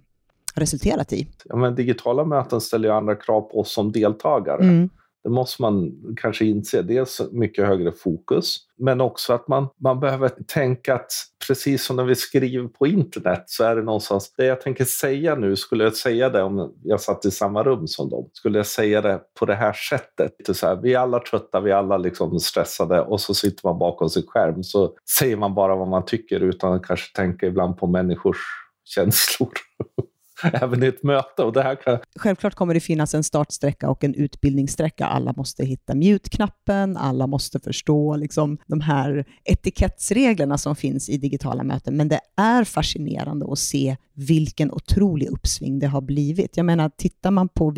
resulterat 0.56 1.12
i. 1.12 1.26
Ja, 1.44 1.56
men 1.56 1.74
digitala 1.74 2.24
möten 2.24 2.60
ställer 2.60 2.88
ju 2.88 2.94
andra 2.94 3.14
krav 3.14 3.40
på 3.40 3.60
oss 3.60 3.72
som 3.72 3.92
deltagare. 3.92 4.62
Mm. 4.62 4.90
Det 5.26 5.30
måste 5.30 5.62
man 5.62 5.92
kanske 6.16 6.44
inse. 6.44 6.82
Dels 6.82 7.20
mycket 7.32 7.66
högre 7.66 7.92
fokus, 7.92 8.58
men 8.78 9.00
också 9.00 9.32
att 9.32 9.48
man, 9.48 9.68
man 9.80 10.00
behöver 10.00 10.28
tänka 10.28 10.94
att 10.94 11.12
precis 11.46 11.84
som 11.84 11.96
när 11.96 12.04
vi 12.04 12.14
skriver 12.14 12.68
på 12.68 12.86
internet 12.86 13.44
så 13.46 13.64
är 13.64 13.76
det 13.76 13.82
någonstans, 13.82 14.32
det 14.36 14.44
jag 14.44 14.60
tänker 14.60 14.84
säga 14.84 15.34
nu, 15.34 15.56
skulle 15.56 15.84
jag 15.84 15.96
säga 15.96 16.28
det 16.28 16.42
om 16.42 16.74
jag 16.82 17.00
satt 17.00 17.24
i 17.24 17.30
samma 17.30 17.62
rum 17.62 17.86
som 17.86 18.10
dem, 18.10 18.30
skulle 18.32 18.58
jag 18.58 18.66
säga 18.66 19.00
det 19.00 19.20
på 19.38 19.46
det 19.46 19.54
här 19.54 19.72
sättet. 19.72 20.56
Så 20.56 20.66
här, 20.66 20.76
vi 20.76 20.94
är 20.94 20.98
alla 20.98 21.20
trötta, 21.20 21.60
vi 21.60 21.70
är 21.70 21.76
alla 21.76 21.96
liksom 21.96 22.40
stressade 22.40 23.00
och 23.00 23.20
så 23.20 23.34
sitter 23.34 23.68
man 23.68 23.78
bakom 23.78 24.08
sin 24.08 24.26
skärm 24.26 24.62
så 24.62 24.92
säger 25.18 25.36
man 25.36 25.54
bara 25.54 25.76
vad 25.76 25.88
man 25.88 26.04
tycker 26.04 26.40
utan 26.40 26.72
att 26.72 26.86
kanske 26.86 27.16
tänka 27.16 27.46
ibland 27.46 27.78
på 27.78 27.86
människors 27.86 28.38
känslor. 28.84 29.52
även 30.52 30.82
i 30.82 30.86
ett 30.86 31.02
möte. 31.02 31.42
Och 31.42 31.52
det 31.52 31.62
här 31.62 31.74
kan... 31.74 31.98
Självklart 32.16 32.54
kommer 32.54 32.74
det 32.74 32.80
finnas 32.80 33.14
en 33.14 33.24
startsträcka 33.24 33.90
och 33.90 34.04
en 34.04 34.14
utbildningssträcka. 34.14 35.06
Alla 35.06 35.32
måste 35.36 35.64
hitta 35.64 35.94
mute-knappen, 35.94 36.96
alla 36.96 37.26
måste 37.26 37.60
förstå 37.60 38.16
liksom, 38.16 38.58
de 38.66 38.80
här 38.80 39.24
etikettsreglerna 39.44 40.58
som 40.58 40.76
finns 40.76 41.08
i 41.08 41.16
digitala 41.16 41.62
möten. 41.62 41.96
Men 41.96 42.08
det 42.08 42.20
är 42.36 42.64
fascinerande 42.64 43.46
att 43.52 43.58
se 43.58 43.96
vilken 44.14 44.72
otrolig 44.72 45.28
uppsving 45.28 45.78
det 45.78 45.86
har 45.86 46.00
blivit. 46.00 46.56
Jag 46.56 46.66
menar, 46.66 46.90
tittar 46.96 47.30
man 47.30 47.48
på 47.48 47.70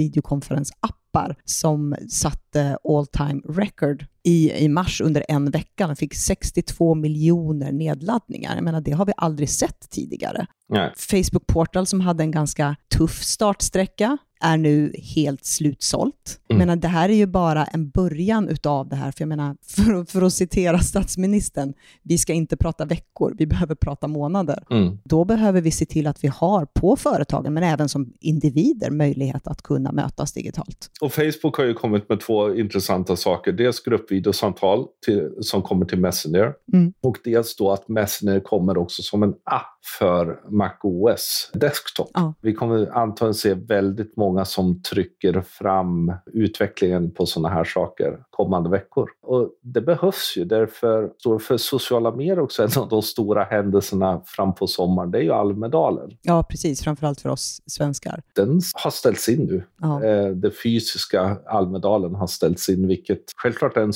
videokonferensappar 1.19 1.37
som 1.45 1.95
satte 2.09 2.79
all 2.89 3.07
time 3.07 3.41
record 3.49 4.07
i, 4.25 4.53
i 4.53 4.69
mars 4.69 5.01
under 5.01 5.25
en 5.29 5.51
vecka. 5.51 5.87
Den 5.87 5.97
fick 5.97 6.15
62 6.15 6.95
miljoner 6.95 7.73
nedladdningar. 7.73 8.55
Jag 8.55 8.65
menar, 8.65 8.81
det 8.81 8.93
har 8.93 9.07
vi 9.07 9.13
aldrig 9.17 9.51
sett 9.51 9.91
tidigare. 9.91 10.47
Nej. 10.69 10.93
Facebook 10.97 11.47
Portal 11.47 11.87
som 11.87 12.01
hade 12.01 12.23
en 12.23 12.31
ganska 12.31 12.77
tuff 12.97 13.23
startsträcka 13.23 14.19
är 14.41 14.57
nu 14.57 14.93
helt 15.15 15.45
slutsålt. 15.45 16.41
Mm. 16.49 16.59
Menar, 16.59 16.77
det 16.77 16.89
här 16.89 17.09
är 17.09 17.15
ju 17.15 17.27
bara 17.27 17.65
en 17.65 17.91
början 17.91 18.49
utav 18.49 18.89
det 18.89 18.97
här. 18.97 19.13
För 19.13 19.23
jag 19.23 19.29
menar, 19.29 19.57
för, 19.67 20.05
för 20.05 20.23
att 20.23 20.33
citera 20.33 20.79
statsministern, 20.79 21.75
vi 22.03 22.19
ska 22.19 22.33
inte 22.33 22.57
prata 22.57 22.85
veckor, 22.85 23.35
vi 23.39 23.47
behöver 23.47 23.75
prata 23.75 24.09
månader. 24.09 24.65
Mm. 24.71 24.99
Då 25.05 25.25
behöver 25.25 25.61
vi 25.61 25.71
se 25.71 25.87
till 25.87 26.07
att 26.07 26.25
vi 26.25 26.29
har 26.29 26.67
på 26.75 26.97
företagen, 26.97 27.55
men 27.55 27.63
även 27.63 27.89
som 27.89 28.13
individer, 28.21 28.91
möjlighet 28.91 29.47
att 29.47 29.63
kunna 29.63 29.93
mötas 29.93 30.33
digitalt. 30.33 30.91
Och 31.01 31.13
Facebook 31.13 31.57
har 31.57 31.65
ju 31.65 31.75
kommit 31.75 32.09
med 32.09 32.21
två 32.21 32.55
intressanta 32.55 33.17
saker. 33.17 33.53
Dels 33.53 33.83
gruppvideosamtal 33.83 34.87
till, 35.07 35.31
som 35.41 35.63
kommer 35.63 35.87
till 35.87 36.01
Messenger 36.01 36.53
mm. 36.73 36.93
och 37.01 37.17
dels 37.25 37.57
då 37.57 37.73
att 37.73 37.89
Messenger 37.89 38.41
kommer 38.41 38.79
också 38.79 39.03
som 39.03 39.23
en 39.23 39.35
app 39.45 39.78
för 39.99 40.41
MacOS 40.51 41.51
Desktop. 41.55 42.11
Ja. 42.15 42.35
Vi 42.41 42.55
kommer 42.55 42.87
antagligen 42.99 43.35
se 43.35 43.55
väldigt 43.55 44.17
många 44.17 44.45
som 44.45 44.83
trycker 44.83 45.41
fram 45.41 46.13
utvecklingen 46.33 47.15
på 47.15 47.27
sådana 47.27 47.55
här 47.55 47.65
saker 47.65 48.19
kommande 48.31 48.71
veckor. 48.71 49.09
Och 49.23 49.51
det 49.63 49.81
behövs 49.81 50.35
ju 50.37 50.45
därför, 50.45 51.11
för 51.39 51.57
sociala 51.57 52.11
medier 52.11 52.39
också, 52.39 52.63
en 52.63 52.83
av 52.83 52.89
de 52.89 53.03
stora 53.03 53.45
händelserna 53.45 54.23
fram 54.25 54.55
på 54.55 54.67
sommaren, 54.67 55.11
det 55.11 55.19
är 55.19 55.23
ju 55.23 55.33
Almedalen. 55.33 56.11
Ja, 56.23 56.43
precis. 56.43 56.83
Framförallt 56.83 57.21
för 57.21 57.29
oss 57.29 57.63
svenskar. 57.67 58.23
Den 58.35 58.61
har 58.75 58.91
ställts 58.91 59.29
in 59.29 59.45
nu. 59.45 59.65
Ja. 59.81 60.05
Eh, 60.05 60.29
det 60.29 60.51
fysiska 60.51 61.39
Almedalen 61.47 62.15
har 62.15 62.27
ställts 62.27 62.69
in, 62.69 62.87
vilket 62.89 63.23
självklart 63.37 63.77
är 63.77 63.81
en 63.81 63.93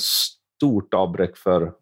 stort 0.63 0.95
avbräck 0.95 1.37
för 1.37 1.73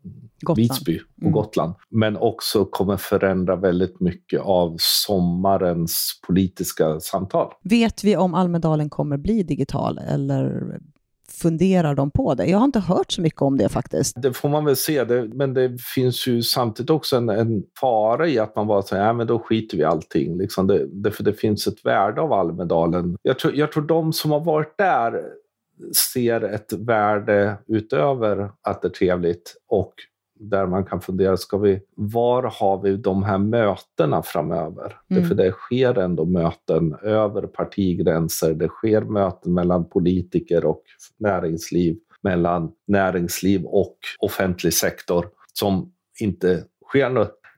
Gotland. 0.41 0.57
Visby 0.57 1.01
och 1.17 1.23
mm. 1.23 1.33
Gotland. 1.33 1.75
Men 1.91 2.17
också 2.17 2.65
kommer 2.65 2.97
förändra 2.97 3.57
väldigt 3.57 4.01
mycket 4.01 4.41
av 4.41 4.77
sommarens 4.79 6.21
politiska 6.27 7.01
samtal. 7.01 7.53
Vet 7.63 8.05
vi 8.05 8.17
om 8.17 8.35
Almedalen 8.35 8.91
kommer 8.91 9.17
bli 9.17 9.43
digital 9.43 9.99
eller 9.99 10.79
funderar 11.43 11.95
de 11.95 12.11
på 12.11 12.35
det? 12.35 12.47
Jag 12.47 12.59
har 12.59 12.65
inte 12.65 12.81
hört 12.81 13.13
så 13.13 13.23
mycket 13.23 13.43
om 13.43 13.57
det 13.57 13.69
faktiskt. 13.69 14.23
Det 14.23 14.33
får 14.33 14.49
man 14.49 14.65
väl 14.65 14.77
se, 14.77 15.05
det, 15.05 15.29
men 15.35 15.55
det 15.55 15.81
finns 15.95 16.27
ju 16.27 16.43
samtidigt 16.43 16.91
också 16.91 17.17
en, 17.17 17.29
en 17.29 17.63
fara 17.81 18.29
i 18.29 18.39
att 18.39 18.57
man 18.57 18.67
bara 18.67 18.83
säger 18.83 19.05
ja, 19.05 19.13
men 19.13 19.27
då 19.27 19.39
skiter 19.39 19.77
vi 19.77 19.83
i 19.83 19.87
allting. 19.87 20.39
Liksom 20.39 20.67
det, 20.67 20.87
det, 20.87 21.11
för 21.11 21.25
det 21.25 21.33
finns 21.33 21.67
ett 21.67 21.85
värde 21.85 22.21
av 22.21 22.33
Almedalen. 22.33 23.17
Jag 23.23 23.39
tror, 23.39 23.55
jag 23.55 23.73
tror 23.73 23.83
de 23.83 24.13
som 24.13 24.31
har 24.31 24.41
varit 24.41 24.75
där 24.79 25.23
ser 26.13 26.41
ett 26.41 26.73
värde 26.73 27.59
utöver 27.67 28.51
att 28.63 28.83
det 28.83 28.89
är 28.89 28.93
trevligt 28.93 29.57
och 29.69 29.95
där 30.41 30.67
man 30.67 30.85
kan 30.85 31.01
fundera, 31.01 31.37
ska 31.37 31.59
vi, 31.59 31.81
var 31.97 32.43
har 32.43 32.83
vi 32.83 32.97
de 32.97 33.23
här 33.23 33.39
mötena 33.39 34.23
framöver? 34.23 34.97
Mm. 35.11 35.29
För 35.29 35.35
det 35.35 35.53
sker 35.53 35.99
ändå 35.99 36.25
möten 36.25 36.95
över 37.03 37.43
partigränser. 37.43 38.55
Det 38.55 38.69
sker 38.69 39.01
möten 39.01 39.55
mellan 39.55 39.89
politiker 39.89 40.65
och 40.65 40.83
näringsliv, 41.19 41.97
mellan 42.23 42.73
näringsliv 42.87 43.65
och 43.65 43.97
offentlig 44.19 44.73
sektor 44.73 45.27
som 45.53 45.93
inte 46.21 46.65
sker 46.87 47.11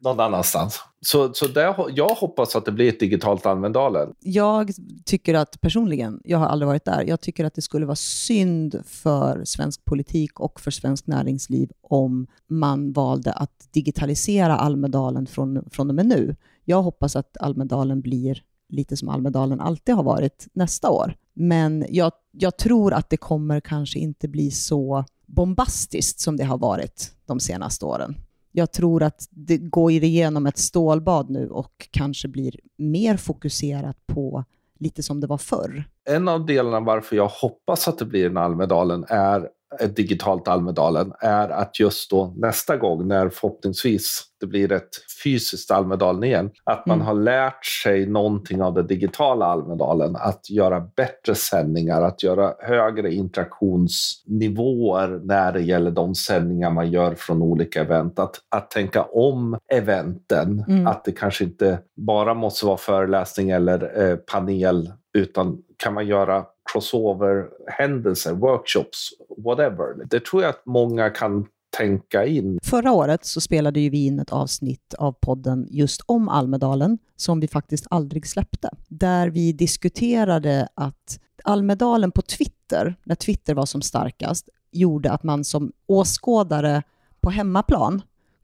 någon 0.03 0.21
annanstans. 0.21 0.81
Så, 1.05 1.35
så 1.35 1.47
där, 1.47 1.75
jag 1.97 2.09
hoppas 2.09 2.57
att 2.57 2.65
det 2.65 2.73
blir 2.73 2.89
ett 2.89 3.01
digitalt 3.01 3.47
Almedalen. 3.47 4.15
Jag 4.21 4.71
tycker 5.05 5.35
att 5.35 5.61
personligen, 5.61 6.21
jag 6.25 6.39
har 6.39 6.47
aldrig 6.47 6.67
varit 6.67 6.85
där, 6.85 7.05
jag 7.07 7.21
tycker 7.21 7.45
att 7.45 7.55
det 7.55 7.63
skulle 7.63 7.87
vara 7.87 7.97
synd 7.97 8.83
för 8.87 9.45
svensk 9.45 9.85
politik 9.85 10.41
och 10.41 10.61
för 10.61 10.71
svensk 10.71 11.07
näringsliv 11.07 11.71
om 11.83 12.27
man 12.47 12.93
valde 12.93 13.33
att 13.33 13.69
digitalisera 13.71 14.57
Almedalen 14.57 15.27
från, 15.27 15.65
från 15.71 15.89
och 15.89 15.95
med 15.95 16.07
nu. 16.07 16.37
Jag 16.65 16.83
hoppas 16.83 17.17
att 17.17 17.37
Almedalen 17.41 18.01
blir 18.01 18.43
lite 18.69 18.97
som 18.97 19.09
Almedalen 19.09 19.61
alltid 19.61 19.95
har 19.95 20.03
varit 20.03 20.47
nästa 20.53 20.91
år. 20.91 21.17
Men 21.35 21.87
jag, 21.89 22.13
jag 22.31 22.57
tror 22.57 22.93
att 22.93 23.11
det 23.11 23.17
kommer 23.17 23.61
kanske 23.61 23.99
inte 23.99 24.29
bli 24.29 24.51
så 24.51 25.05
bombastiskt 25.27 26.21
som 26.21 26.37
det 26.37 26.45
har 26.45 26.59
varit 26.59 27.15
de 27.27 27.41
senaste 27.41 27.85
åren 27.85 28.17
jag 28.53 28.73
tror 28.73 29.03
att 29.03 29.29
det 29.31 29.59
går 29.59 29.91
igenom 29.91 30.47
ett 30.47 30.59
stålbad 30.59 31.31
nu 31.31 31.49
och 31.49 31.89
kanske 31.91 32.29
blir 32.29 32.57
mer 32.77 33.17
fokuserat 33.17 33.97
på 34.07 34.45
lite 34.79 35.03
som 35.03 35.21
det 35.21 35.27
var 35.27 35.39
förr. 35.39 35.85
En 36.11 36.29
av 36.29 36.47
delarna 36.47 36.81
varför 36.81 37.17
jag 37.17 37.29
hoppas 37.29 37.89
att 37.89 37.99
det 37.99 38.05
blir 38.05 38.27
en 38.27 38.37
Almedalen 38.37 39.05
är 39.09 39.49
ett 39.81 39.97
digitalt 39.97 40.49
Almedalen 40.49 41.13
är 41.21 41.49
att 41.49 41.81
just 41.81 42.11
då 42.11 42.35
nästa 42.37 42.77
gång 42.77 43.09
när 43.09 43.29
förhoppningsvis 43.29 44.25
det 44.41 44.47
blir 44.47 44.73
ett 44.73 44.91
fysiskt 45.25 45.71
Almedalen 45.71 46.25
igen, 46.25 46.51
att 46.65 46.87
man 46.87 46.97
mm. 46.97 47.07
har 47.07 47.15
lärt 47.15 47.67
sig 47.67 48.07
någonting 48.07 48.63
av 48.63 48.75
det 48.75 48.83
digitala 48.83 49.47
Almedalen, 49.47 50.17
att 50.17 50.51
göra 50.51 50.81
bättre 50.81 51.35
sändningar, 51.35 52.03
att 52.03 52.23
göra 52.23 52.55
högre 52.59 53.15
interaktionsnivåer 53.15 55.21
när 55.25 55.53
det 55.53 55.61
gäller 55.61 55.91
de 55.91 56.15
sändningar 56.15 56.71
man 56.71 56.91
gör 56.91 57.15
från 57.15 57.43
olika 57.43 57.81
event, 57.81 58.19
att, 58.19 58.37
att 58.49 58.71
tänka 58.71 59.03
om 59.03 59.59
eventen, 59.73 60.65
mm. 60.69 60.87
att 60.87 61.05
det 61.05 61.13
kanske 61.13 61.45
inte 61.45 61.79
bara 61.97 62.35
måste 62.35 62.67
vara 62.67 62.77
föreläsning 62.77 63.51
eller 63.51 64.11
eh, 64.11 64.17
panel, 64.17 64.93
utan 65.19 65.59
kan 65.77 65.95
man 65.95 66.07
göra 66.07 66.45
crossover-händelser, 66.73 68.33
workshops, 68.33 69.09
whatever. 69.45 70.05
Det 70.05 70.25
tror 70.25 70.43
jag 70.43 70.51
att 70.51 70.67
många 70.67 71.11
kan 71.11 71.47
tänka 71.77 72.27
in. 72.27 72.59
Förra 72.63 72.93
året 72.93 73.25
så 73.25 73.41
spelade 73.41 73.81
ju 73.81 73.91
vi 73.91 74.07
in 74.07 74.19
ett 74.21 74.33
avsnitt 74.33 74.95
av 74.95 75.13
podden 75.13 75.67
just 75.71 76.01
om 76.07 76.29
Almedalen 76.29 76.99
som 77.17 77.41
vi 77.41 77.49
faktiskt 77.49 77.87
aldrig 77.91 78.27
släppte. 78.27 78.71
Där 78.89 79.29
vi 79.29 79.53
diskuterade 79.53 80.69
att 80.75 81.19
Almedalen 81.45 82.11
på 82.11 82.23
Twitter, 82.23 82.97
när 83.05 83.15
Twitter 83.15 83.55
var 83.55 83.67
som 83.67 83.83
starkast, 83.83 84.49
gjorde 84.71 85.11
att 85.11 85.23
man 85.23 85.45
som 85.45 85.73
åskådare 85.87 86.83
på 87.21 87.31
hemmaplan 87.31 88.03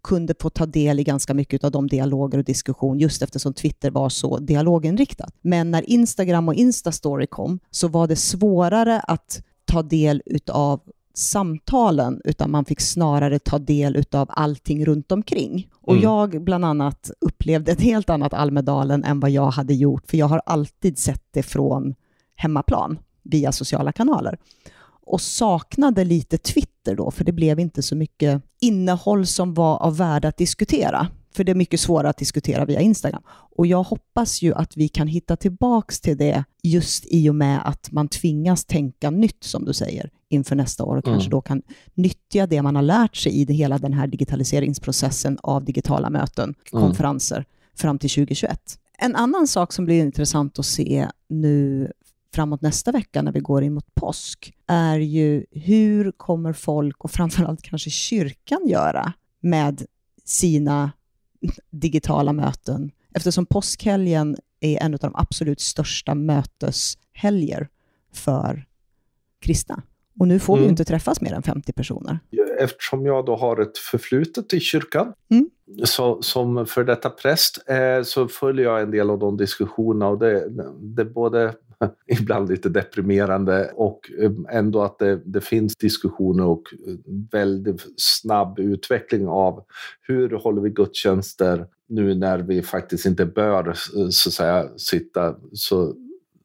kunde 0.08 0.34
få 0.40 0.50
ta 0.50 0.66
del 0.66 1.00
i 1.00 1.04
ganska 1.04 1.34
mycket 1.34 1.64
av 1.64 1.70
de 1.70 1.86
dialoger 1.86 2.38
och 2.38 2.44
diskussion 2.44 2.98
just 2.98 3.22
eftersom 3.22 3.54
Twitter 3.54 3.90
var 3.90 4.08
så 4.08 4.38
dialoginriktat. 4.38 5.34
Men 5.42 5.70
när 5.70 5.90
Instagram 5.90 6.48
och 6.48 6.54
Instastory 6.54 7.26
kom 7.26 7.58
så 7.70 7.88
var 7.88 8.06
det 8.06 8.16
svårare 8.16 9.00
att 9.00 9.42
ta 9.64 9.82
del 9.82 10.22
av 10.52 10.80
samtalen, 11.14 12.20
utan 12.24 12.50
man 12.50 12.64
fick 12.64 12.80
snarare 12.80 13.38
ta 13.38 13.58
del 13.58 14.04
av 14.12 14.28
allting 14.30 14.84
runt 14.84 15.12
omkring. 15.12 15.68
Och 15.74 15.92
mm. 15.92 16.02
jag 16.02 16.44
bland 16.44 16.64
annat 16.64 17.10
upplevde 17.20 17.72
ett 17.72 17.80
helt 17.80 18.10
annat 18.10 18.34
Almedalen 18.34 19.04
än 19.04 19.20
vad 19.20 19.30
jag 19.30 19.50
hade 19.50 19.74
gjort, 19.74 20.10
för 20.10 20.16
jag 20.16 20.26
har 20.26 20.42
alltid 20.46 20.98
sett 20.98 21.22
det 21.30 21.42
från 21.42 21.94
hemmaplan 22.34 22.98
via 23.22 23.52
sociala 23.52 23.92
kanaler. 23.92 24.38
Och 25.08 25.20
saknade 25.20 26.04
lite 26.04 26.38
Twitter 26.38 26.94
då, 26.96 27.10
för 27.10 27.24
det 27.24 27.32
blev 27.32 27.60
inte 27.60 27.82
så 27.82 27.96
mycket 27.96 28.42
innehåll 28.60 29.26
som 29.26 29.54
var 29.54 29.82
av 29.82 29.96
värde 29.96 30.28
att 30.28 30.36
diskutera. 30.36 31.08
För 31.34 31.44
det 31.44 31.52
är 31.52 31.54
mycket 31.54 31.80
svårare 31.80 32.10
att 32.10 32.16
diskutera 32.16 32.64
via 32.64 32.80
Instagram. 32.80 33.22
Och 33.56 33.66
jag 33.66 33.82
hoppas 33.82 34.42
ju 34.42 34.54
att 34.54 34.76
vi 34.76 34.88
kan 34.88 35.06
hitta 35.06 35.36
tillbaks 35.36 36.00
till 36.00 36.16
det 36.16 36.44
just 36.62 37.06
i 37.06 37.30
och 37.30 37.34
med 37.34 37.68
att 37.68 37.92
man 37.92 38.08
tvingas 38.08 38.64
tänka 38.64 39.10
nytt, 39.10 39.44
som 39.44 39.64
du 39.64 39.72
säger, 39.72 40.10
inför 40.28 40.56
nästa 40.56 40.84
år 40.84 40.96
och 40.96 41.06
mm. 41.06 41.16
kanske 41.16 41.30
då 41.30 41.40
kan 41.40 41.62
nyttja 41.94 42.46
det 42.46 42.62
man 42.62 42.76
har 42.76 42.82
lärt 42.82 43.16
sig 43.16 43.32
i 43.32 43.44
det, 43.44 43.54
hela 43.54 43.78
den 43.78 43.92
här 43.92 44.06
digitaliseringsprocessen 44.06 45.38
av 45.42 45.64
digitala 45.64 46.10
möten, 46.10 46.54
mm. 46.72 46.84
konferenser, 46.84 47.44
fram 47.76 47.98
till 47.98 48.10
2021. 48.10 48.78
En 48.98 49.16
annan 49.16 49.46
sak 49.46 49.72
som 49.72 49.84
blir 49.84 50.00
intressant 50.00 50.58
att 50.58 50.66
se 50.66 51.08
nu 51.28 51.90
framåt 52.34 52.62
nästa 52.62 52.92
vecka 52.92 53.22
när 53.22 53.32
vi 53.32 53.40
går 53.40 53.62
in 53.62 53.74
mot 53.74 53.94
påsk, 53.94 54.54
är 54.66 54.98
ju 54.98 55.44
hur 55.50 56.12
kommer 56.12 56.52
folk, 56.52 57.04
och 57.04 57.10
framförallt 57.10 57.62
kanske 57.62 57.90
kyrkan, 57.90 58.68
göra 58.68 59.12
med 59.40 59.86
sina 60.24 60.92
digitala 61.70 62.32
möten, 62.32 62.90
eftersom 63.14 63.46
påskhelgen 63.46 64.36
är 64.60 64.82
en 64.82 64.94
av 64.94 65.00
de 65.00 65.14
absolut 65.14 65.60
största 65.60 66.14
möteshelger 66.14 67.68
för 68.12 68.66
kristna. 69.40 69.82
Och 70.20 70.28
nu 70.28 70.38
får 70.38 70.54
mm. 70.54 70.64
vi 70.64 70.70
inte 70.70 70.84
träffas 70.84 71.20
mer 71.20 71.32
än 71.32 71.42
50 71.42 71.72
personer. 71.72 72.18
Eftersom 72.58 73.06
jag 73.06 73.26
då 73.26 73.36
har 73.36 73.60
ett 73.60 73.78
förflutet 73.78 74.54
i 74.54 74.60
kyrkan, 74.60 75.12
mm. 75.30 75.50
så, 75.84 76.22
som 76.22 76.66
för 76.66 76.84
detta 76.84 77.10
präst, 77.10 77.68
eh, 77.68 78.02
så 78.02 78.28
följer 78.28 78.64
jag 78.64 78.82
en 78.82 78.90
del 78.90 79.10
av 79.10 79.18
de 79.18 79.36
diskussionerna 79.36 80.08
och 80.08 80.18
det, 80.18 80.48
det 80.80 81.04
både 81.04 81.54
ibland 82.20 82.48
lite 82.48 82.68
deprimerande 82.68 83.70
och 83.74 84.10
eh, 84.22 84.30
ändå 84.50 84.82
att 84.82 84.98
det, 84.98 85.20
det, 85.24 85.40
finns 85.40 85.76
diskussioner 85.76 86.44
och 86.44 86.62
eh, 86.86 86.94
väldigt 87.32 87.86
snabb 87.96 88.58
utveckling 88.58 89.28
av 89.28 89.64
hur 90.02 90.30
håller 90.30 90.62
vi 90.62 90.70
gudstjänster 90.70 91.66
nu 91.88 92.14
när 92.14 92.38
vi 92.38 92.62
faktiskt 92.62 93.06
inte 93.06 93.26
bör 93.26 93.68
eh, 93.68 94.08
så 94.10 94.30
säga 94.30 94.68
sitta 94.76 95.34
så 95.52 95.94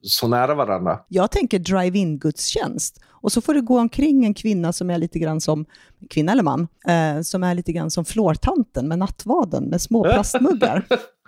så 0.06 0.28
nära 0.28 0.56
varandra. 0.56 1.00
Jag 1.08 1.32
tänker 1.32 1.60
drive-in 1.60 2.20
gudstjänst 2.20 3.02
och 3.10 3.32
så 3.32 3.42
får 3.42 3.54
det 3.54 3.62
gå 3.62 3.80
omkring 3.80 4.26
en 4.26 4.34
kvinna 4.34 4.74
som 4.74 4.90
är 4.90 4.98
lite 4.98 5.20
grann 5.20 5.42
som, 5.42 5.66
kvinna 6.10 6.32
eller 6.32 6.44
man, 6.44 6.68
eh, 6.88 7.22
som 7.22 7.44
är 7.44 7.56
lite 7.56 7.72
grann 7.72 7.92
som 7.92 8.06
flårtanten 8.06 8.88
med 8.88 9.00
nattvaden 9.00 9.64
med 9.64 9.82
små 9.82 10.04
plastmuggar. 10.14 10.86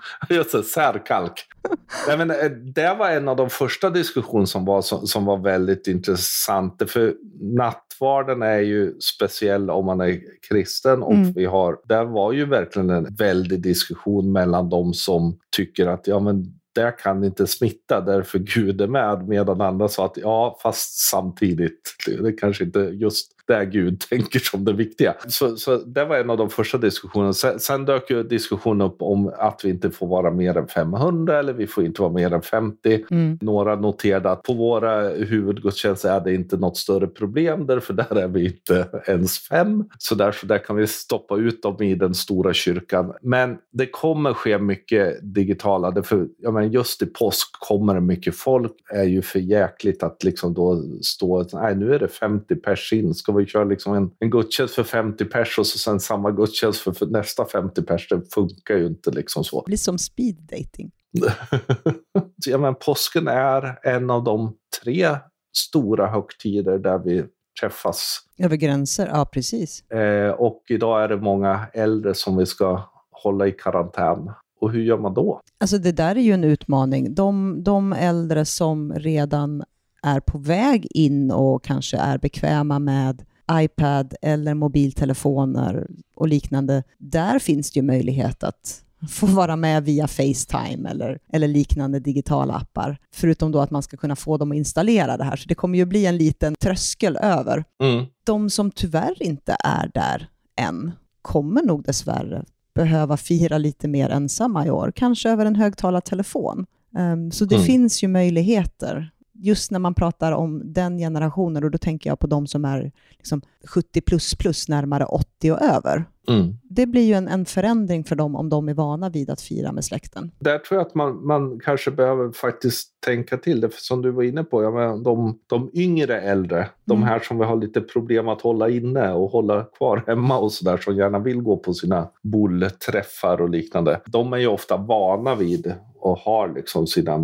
Just 0.29 0.51
det, 0.51 0.63
särkalk. 0.63 1.33
Nej, 2.07 2.17
men, 2.17 2.31
eh, 2.31 2.51
det 2.51 2.95
var 2.99 3.09
en 3.09 3.27
av 3.27 3.35
de 3.35 3.49
första 3.49 3.89
diskussioner 3.89 4.45
som 4.45 4.65
var, 4.65 4.81
som, 4.81 5.07
som 5.07 5.25
var 5.25 5.37
väldigt 5.37 5.87
intressant. 5.87 6.83
För 6.87 7.15
nattvarden 7.41 8.41
är 8.41 8.59
ju 8.59 8.99
speciell 8.99 9.69
om 9.69 9.85
man 9.85 10.01
är 10.01 10.19
kristen. 10.49 11.03
Och 11.03 11.13
mm. 11.13 11.33
vi 11.33 11.45
har, 11.45 11.77
där 11.85 12.05
var 12.05 12.31
ju 12.31 12.45
verkligen 12.45 12.89
en 12.89 13.15
väldig 13.15 13.61
diskussion 13.61 14.31
mellan 14.31 14.69
de 14.69 14.93
som 14.93 15.39
tycker 15.55 15.87
att 15.87 16.07
ja, 16.07 16.19
men 16.19 16.59
det 16.75 16.95
kan 16.99 17.23
inte 17.23 17.47
smitta 17.47 18.01
därför 18.01 18.39
Gud 18.39 18.81
är 18.81 18.87
med. 18.87 19.27
Medan 19.27 19.61
andra 19.61 19.87
sa 19.87 20.05
att 20.05 20.17
ja, 20.17 20.59
fast 20.63 21.09
samtidigt, 21.09 21.95
det 22.21 22.31
kanske 22.31 22.63
inte 22.63 22.79
just 22.79 23.31
det 23.47 23.65
Gud 23.65 23.99
tänker 24.09 24.39
som 24.39 24.65
det 24.65 24.73
viktiga. 24.73 25.15
Så, 25.27 25.57
så 25.57 25.77
det 25.77 26.05
var 26.05 26.17
en 26.17 26.29
av 26.29 26.37
de 26.37 26.49
första 26.49 26.77
diskussionerna. 26.77 27.33
Sen, 27.33 27.59
sen 27.59 27.85
dök 27.85 28.09
ju 28.09 28.23
diskussionen 28.23 28.87
upp 28.87 29.01
om 29.01 29.33
att 29.37 29.61
vi 29.63 29.69
inte 29.69 29.91
får 29.91 30.07
vara 30.07 30.31
mer 30.31 30.57
än 30.57 30.67
500 30.67 31.39
eller 31.39 31.53
vi 31.53 31.67
får 31.67 31.85
inte 31.85 32.01
vara 32.01 32.11
mer 32.11 32.33
än 32.33 32.41
50. 32.41 33.05
Mm. 33.11 33.37
Några 33.41 33.75
noterade 33.75 34.31
att 34.31 34.43
på 34.43 34.53
våra 34.53 35.09
huvudgudstjänster 35.09 36.09
är 36.09 36.19
det 36.19 36.33
inte 36.33 36.57
något 36.57 36.77
större 36.77 37.07
problem 37.07 37.65
därför 37.65 37.93
där 37.93 38.15
är 38.15 38.27
vi 38.27 38.45
inte 38.45 38.87
ens 39.07 39.39
fem. 39.39 39.85
Så 39.97 40.15
därför 40.15 40.47
där 40.47 40.57
kan 40.57 40.75
vi 40.75 40.87
stoppa 40.87 41.37
ut 41.37 41.61
dem 41.61 41.81
i 41.81 41.95
den 41.95 42.13
stora 42.13 42.53
kyrkan. 42.53 43.13
Men 43.21 43.57
det 43.71 43.85
kommer 43.85 44.33
ske 44.33 44.57
mycket 44.57 45.33
digitala. 45.33 45.91
Därför, 45.91 46.27
ja, 46.37 46.51
men 46.51 46.71
just 46.71 47.01
i 47.01 47.05
påsk 47.05 47.47
kommer 47.51 47.93
det 47.93 48.01
mycket 48.01 48.35
folk. 48.35 48.71
Det 48.89 48.97
är 48.97 49.03
ju 49.03 49.21
för 49.21 49.39
jäkligt 49.39 50.03
att 50.03 50.23
liksom 50.23 50.53
då 50.53 50.83
stå, 51.01 51.45
nej 51.53 51.75
nu 51.75 51.93
är 51.93 51.99
det 51.99 52.07
50 52.07 52.55
pers 52.55 52.93
in, 52.93 53.13
ska 53.13 53.34
vi 53.35 53.45
köra 53.45 53.63
liksom 53.63 53.93
en, 53.93 54.11
en 54.19 54.29
gudstjänst 54.29 54.75
för 54.75 54.83
50 54.83 55.25
pers 55.25 55.59
och 55.59 55.67
så 55.67 55.77
sen 55.77 55.99
samma 55.99 56.31
gudstjänst 56.31 56.79
för, 56.79 56.91
för 56.91 57.05
nästa 57.05 57.45
50 57.45 57.81
pers. 57.81 58.07
Det 58.09 58.33
funkar 58.33 58.77
ju 58.77 58.87
inte 58.87 59.11
liksom 59.11 59.43
så. 59.43 59.61
Det 59.61 59.65
blir 59.65 59.77
som 59.77 59.97
speed 59.97 60.35
dating. 60.35 60.91
ja, 62.45 62.57
men 62.57 62.75
påsken 62.75 63.27
är 63.27 63.79
en 63.83 64.09
av 64.09 64.23
de 64.23 64.55
tre 64.83 65.17
stora 65.57 66.07
högtider 66.07 66.77
där 66.77 66.97
vi 66.97 67.25
träffas. 67.61 68.19
Över 68.39 68.55
gränser, 68.55 69.07
ja 69.07 69.25
precis. 69.25 69.91
Eh, 69.91 70.31
och 70.31 70.63
idag 70.69 71.03
är 71.03 71.07
det 71.07 71.17
många 71.17 71.67
äldre 71.73 72.13
som 72.13 72.37
vi 72.37 72.45
ska 72.45 72.81
hålla 73.11 73.47
i 73.47 73.51
karantän. 73.51 74.31
Och 74.61 74.71
hur 74.71 74.81
gör 74.81 74.97
man 74.97 75.13
då? 75.13 75.41
Alltså 75.57 75.77
det 75.77 75.91
där 75.91 76.15
är 76.15 76.21
ju 76.21 76.31
en 76.31 76.43
utmaning. 76.43 77.15
De, 77.15 77.63
de 77.63 77.93
äldre 77.93 78.45
som 78.45 78.93
redan 78.93 79.63
är 80.05 80.19
på 80.19 80.37
väg 80.37 80.87
in 80.89 81.31
och 81.31 81.63
kanske 81.63 81.97
är 81.97 82.17
bekväma 82.17 82.79
med 82.79 83.23
iPad 83.51 84.13
eller 84.21 84.53
mobiltelefoner 84.53 85.87
och 86.15 86.27
liknande, 86.27 86.83
där 86.97 87.39
finns 87.39 87.71
det 87.71 87.79
ju 87.79 87.83
möjlighet 87.85 88.43
att 88.43 88.81
få 89.09 89.25
vara 89.25 89.55
med 89.55 89.85
via 89.85 90.07
Facetime 90.07 90.89
eller, 90.89 91.19
eller 91.29 91.47
liknande 91.47 91.99
digitala 91.99 92.53
appar. 92.53 92.97
Förutom 93.13 93.51
då 93.51 93.59
att 93.59 93.71
man 93.71 93.83
ska 93.83 93.97
kunna 93.97 94.15
få 94.15 94.37
dem 94.37 94.51
att 94.51 94.57
installera 94.57 95.17
det 95.17 95.23
här. 95.23 95.35
Så 95.35 95.47
det 95.47 95.55
kommer 95.55 95.77
ju 95.77 95.85
bli 95.85 96.05
en 96.05 96.17
liten 96.17 96.55
tröskel 96.55 97.17
över. 97.21 97.63
Mm. 97.83 98.05
De 98.23 98.49
som 98.49 98.71
tyvärr 98.71 99.23
inte 99.23 99.57
är 99.63 99.91
där 99.93 100.29
än 100.59 100.91
kommer 101.21 101.61
nog 101.61 101.83
dessvärre 101.83 102.45
behöva 102.75 103.17
fira 103.17 103.57
lite 103.57 103.87
mer 103.87 104.09
ensamma 104.09 104.65
i 104.65 104.69
år. 104.69 104.91
Kanske 104.95 105.29
över 105.29 105.45
en 105.45 105.55
högtalartelefon. 105.55 106.65
Um, 106.97 107.31
så 107.31 107.45
det 107.45 107.55
mm. 107.55 107.65
finns 107.65 108.03
ju 108.03 108.07
möjligheter 108.07 109.11
just 109.35 109.71
när 109.71 109.79
man 109.79 109.93
pratar 109.93 110.31
om 110.31 110.73
den 110.73 110.97
generationen, 110.97 111.63
och 111.63 111.71
då 111.71 111.77
tänker 111.77 112.09
jag 112.09 112.19
på 112.19 112.27
de 112.27 112.47
som 112.47 112.65
är 112.65 112.91
liksom 113.11 113.41
70 113.67 114.01
plus 114.01 114.35
plus, 114.35 114.69
närmare 114.69 115.05
80 115.05 115.51
och 115.51 115.61
över. 115.61 116.05
Mm. 116.27 116.57
Det 116.63 116.85
blir 116.85 117.01
ju 117.01 117.13
en, 117.13 117.27
en 117.27 117.45
förändring 117.45 118.03
för 118.03 118.15
dem 118.15 118.35
om 118.35 118.49
de 118.49 118.69
är 118.69 118.73
vana 118.73 119.09
vid 119.09 119.29
att 119.29 119.41
fira 119.41 119.71
med 119.71 119.85
släkten. 119.85 120.31
Där 120.39 120.57
tror 120.57 120.79
jag 120.79 120.87
att 120.87 120.95
man, 120.95 121.27
man 121.27 121.59
kanske 121.59 121.91
behöver 121.91 122.31
faktiskt 122.31 122.89
tänka 123.05 123.37
till 123.37 123.61
det. 123.61 123.69
För 123.69 123.81
som 123.81 124.01
du 124.01 124.11
var 124.11 124.23
inne 124.23 124.43
på, 124.43 124.63
ja, 124.63 124.71
men 124.71 125.03
de, 125.03 125.39
de 125.47 125.69
yngre 125.73 126.21
äldre, 126.21 126.57
mm. 126.57 126.69
de 126.85 127.03
här 127.03 127.19
som 127.19 127.37
vi 127.37 127.45
har 127.45 127.55
lite 127.55 127.81
problem 127.81 128.27
att 128.27 128.41
hålla 128.41 128.69
inne 128.69 129.13
och 129.13 129.29
hålla 129.29 129.63
kvar 129.63 130.03
hemma 130.07 130.37
och 130.37 130.51
sådär, 130.51 130.77
som 130.77 130.95
gärna 130.95 131.19
vill 131.19 131.41
gå 131.41 131.57
på 131.57 131.73
sina 131.73 132.07
bollträffar 132.23 133.41
och 133.41 133.49
liknande. 133.49 134.01
De 134.05 134.33
är 134.33 134.37
ju 134.37 134.47
ofta 134.47 134.77
vana 134.77 135.35
vid 135.35 135.73
och 135.99 136.17
har 136.17 136.53
liksom 136.55 136.87
sina 136.87 137.17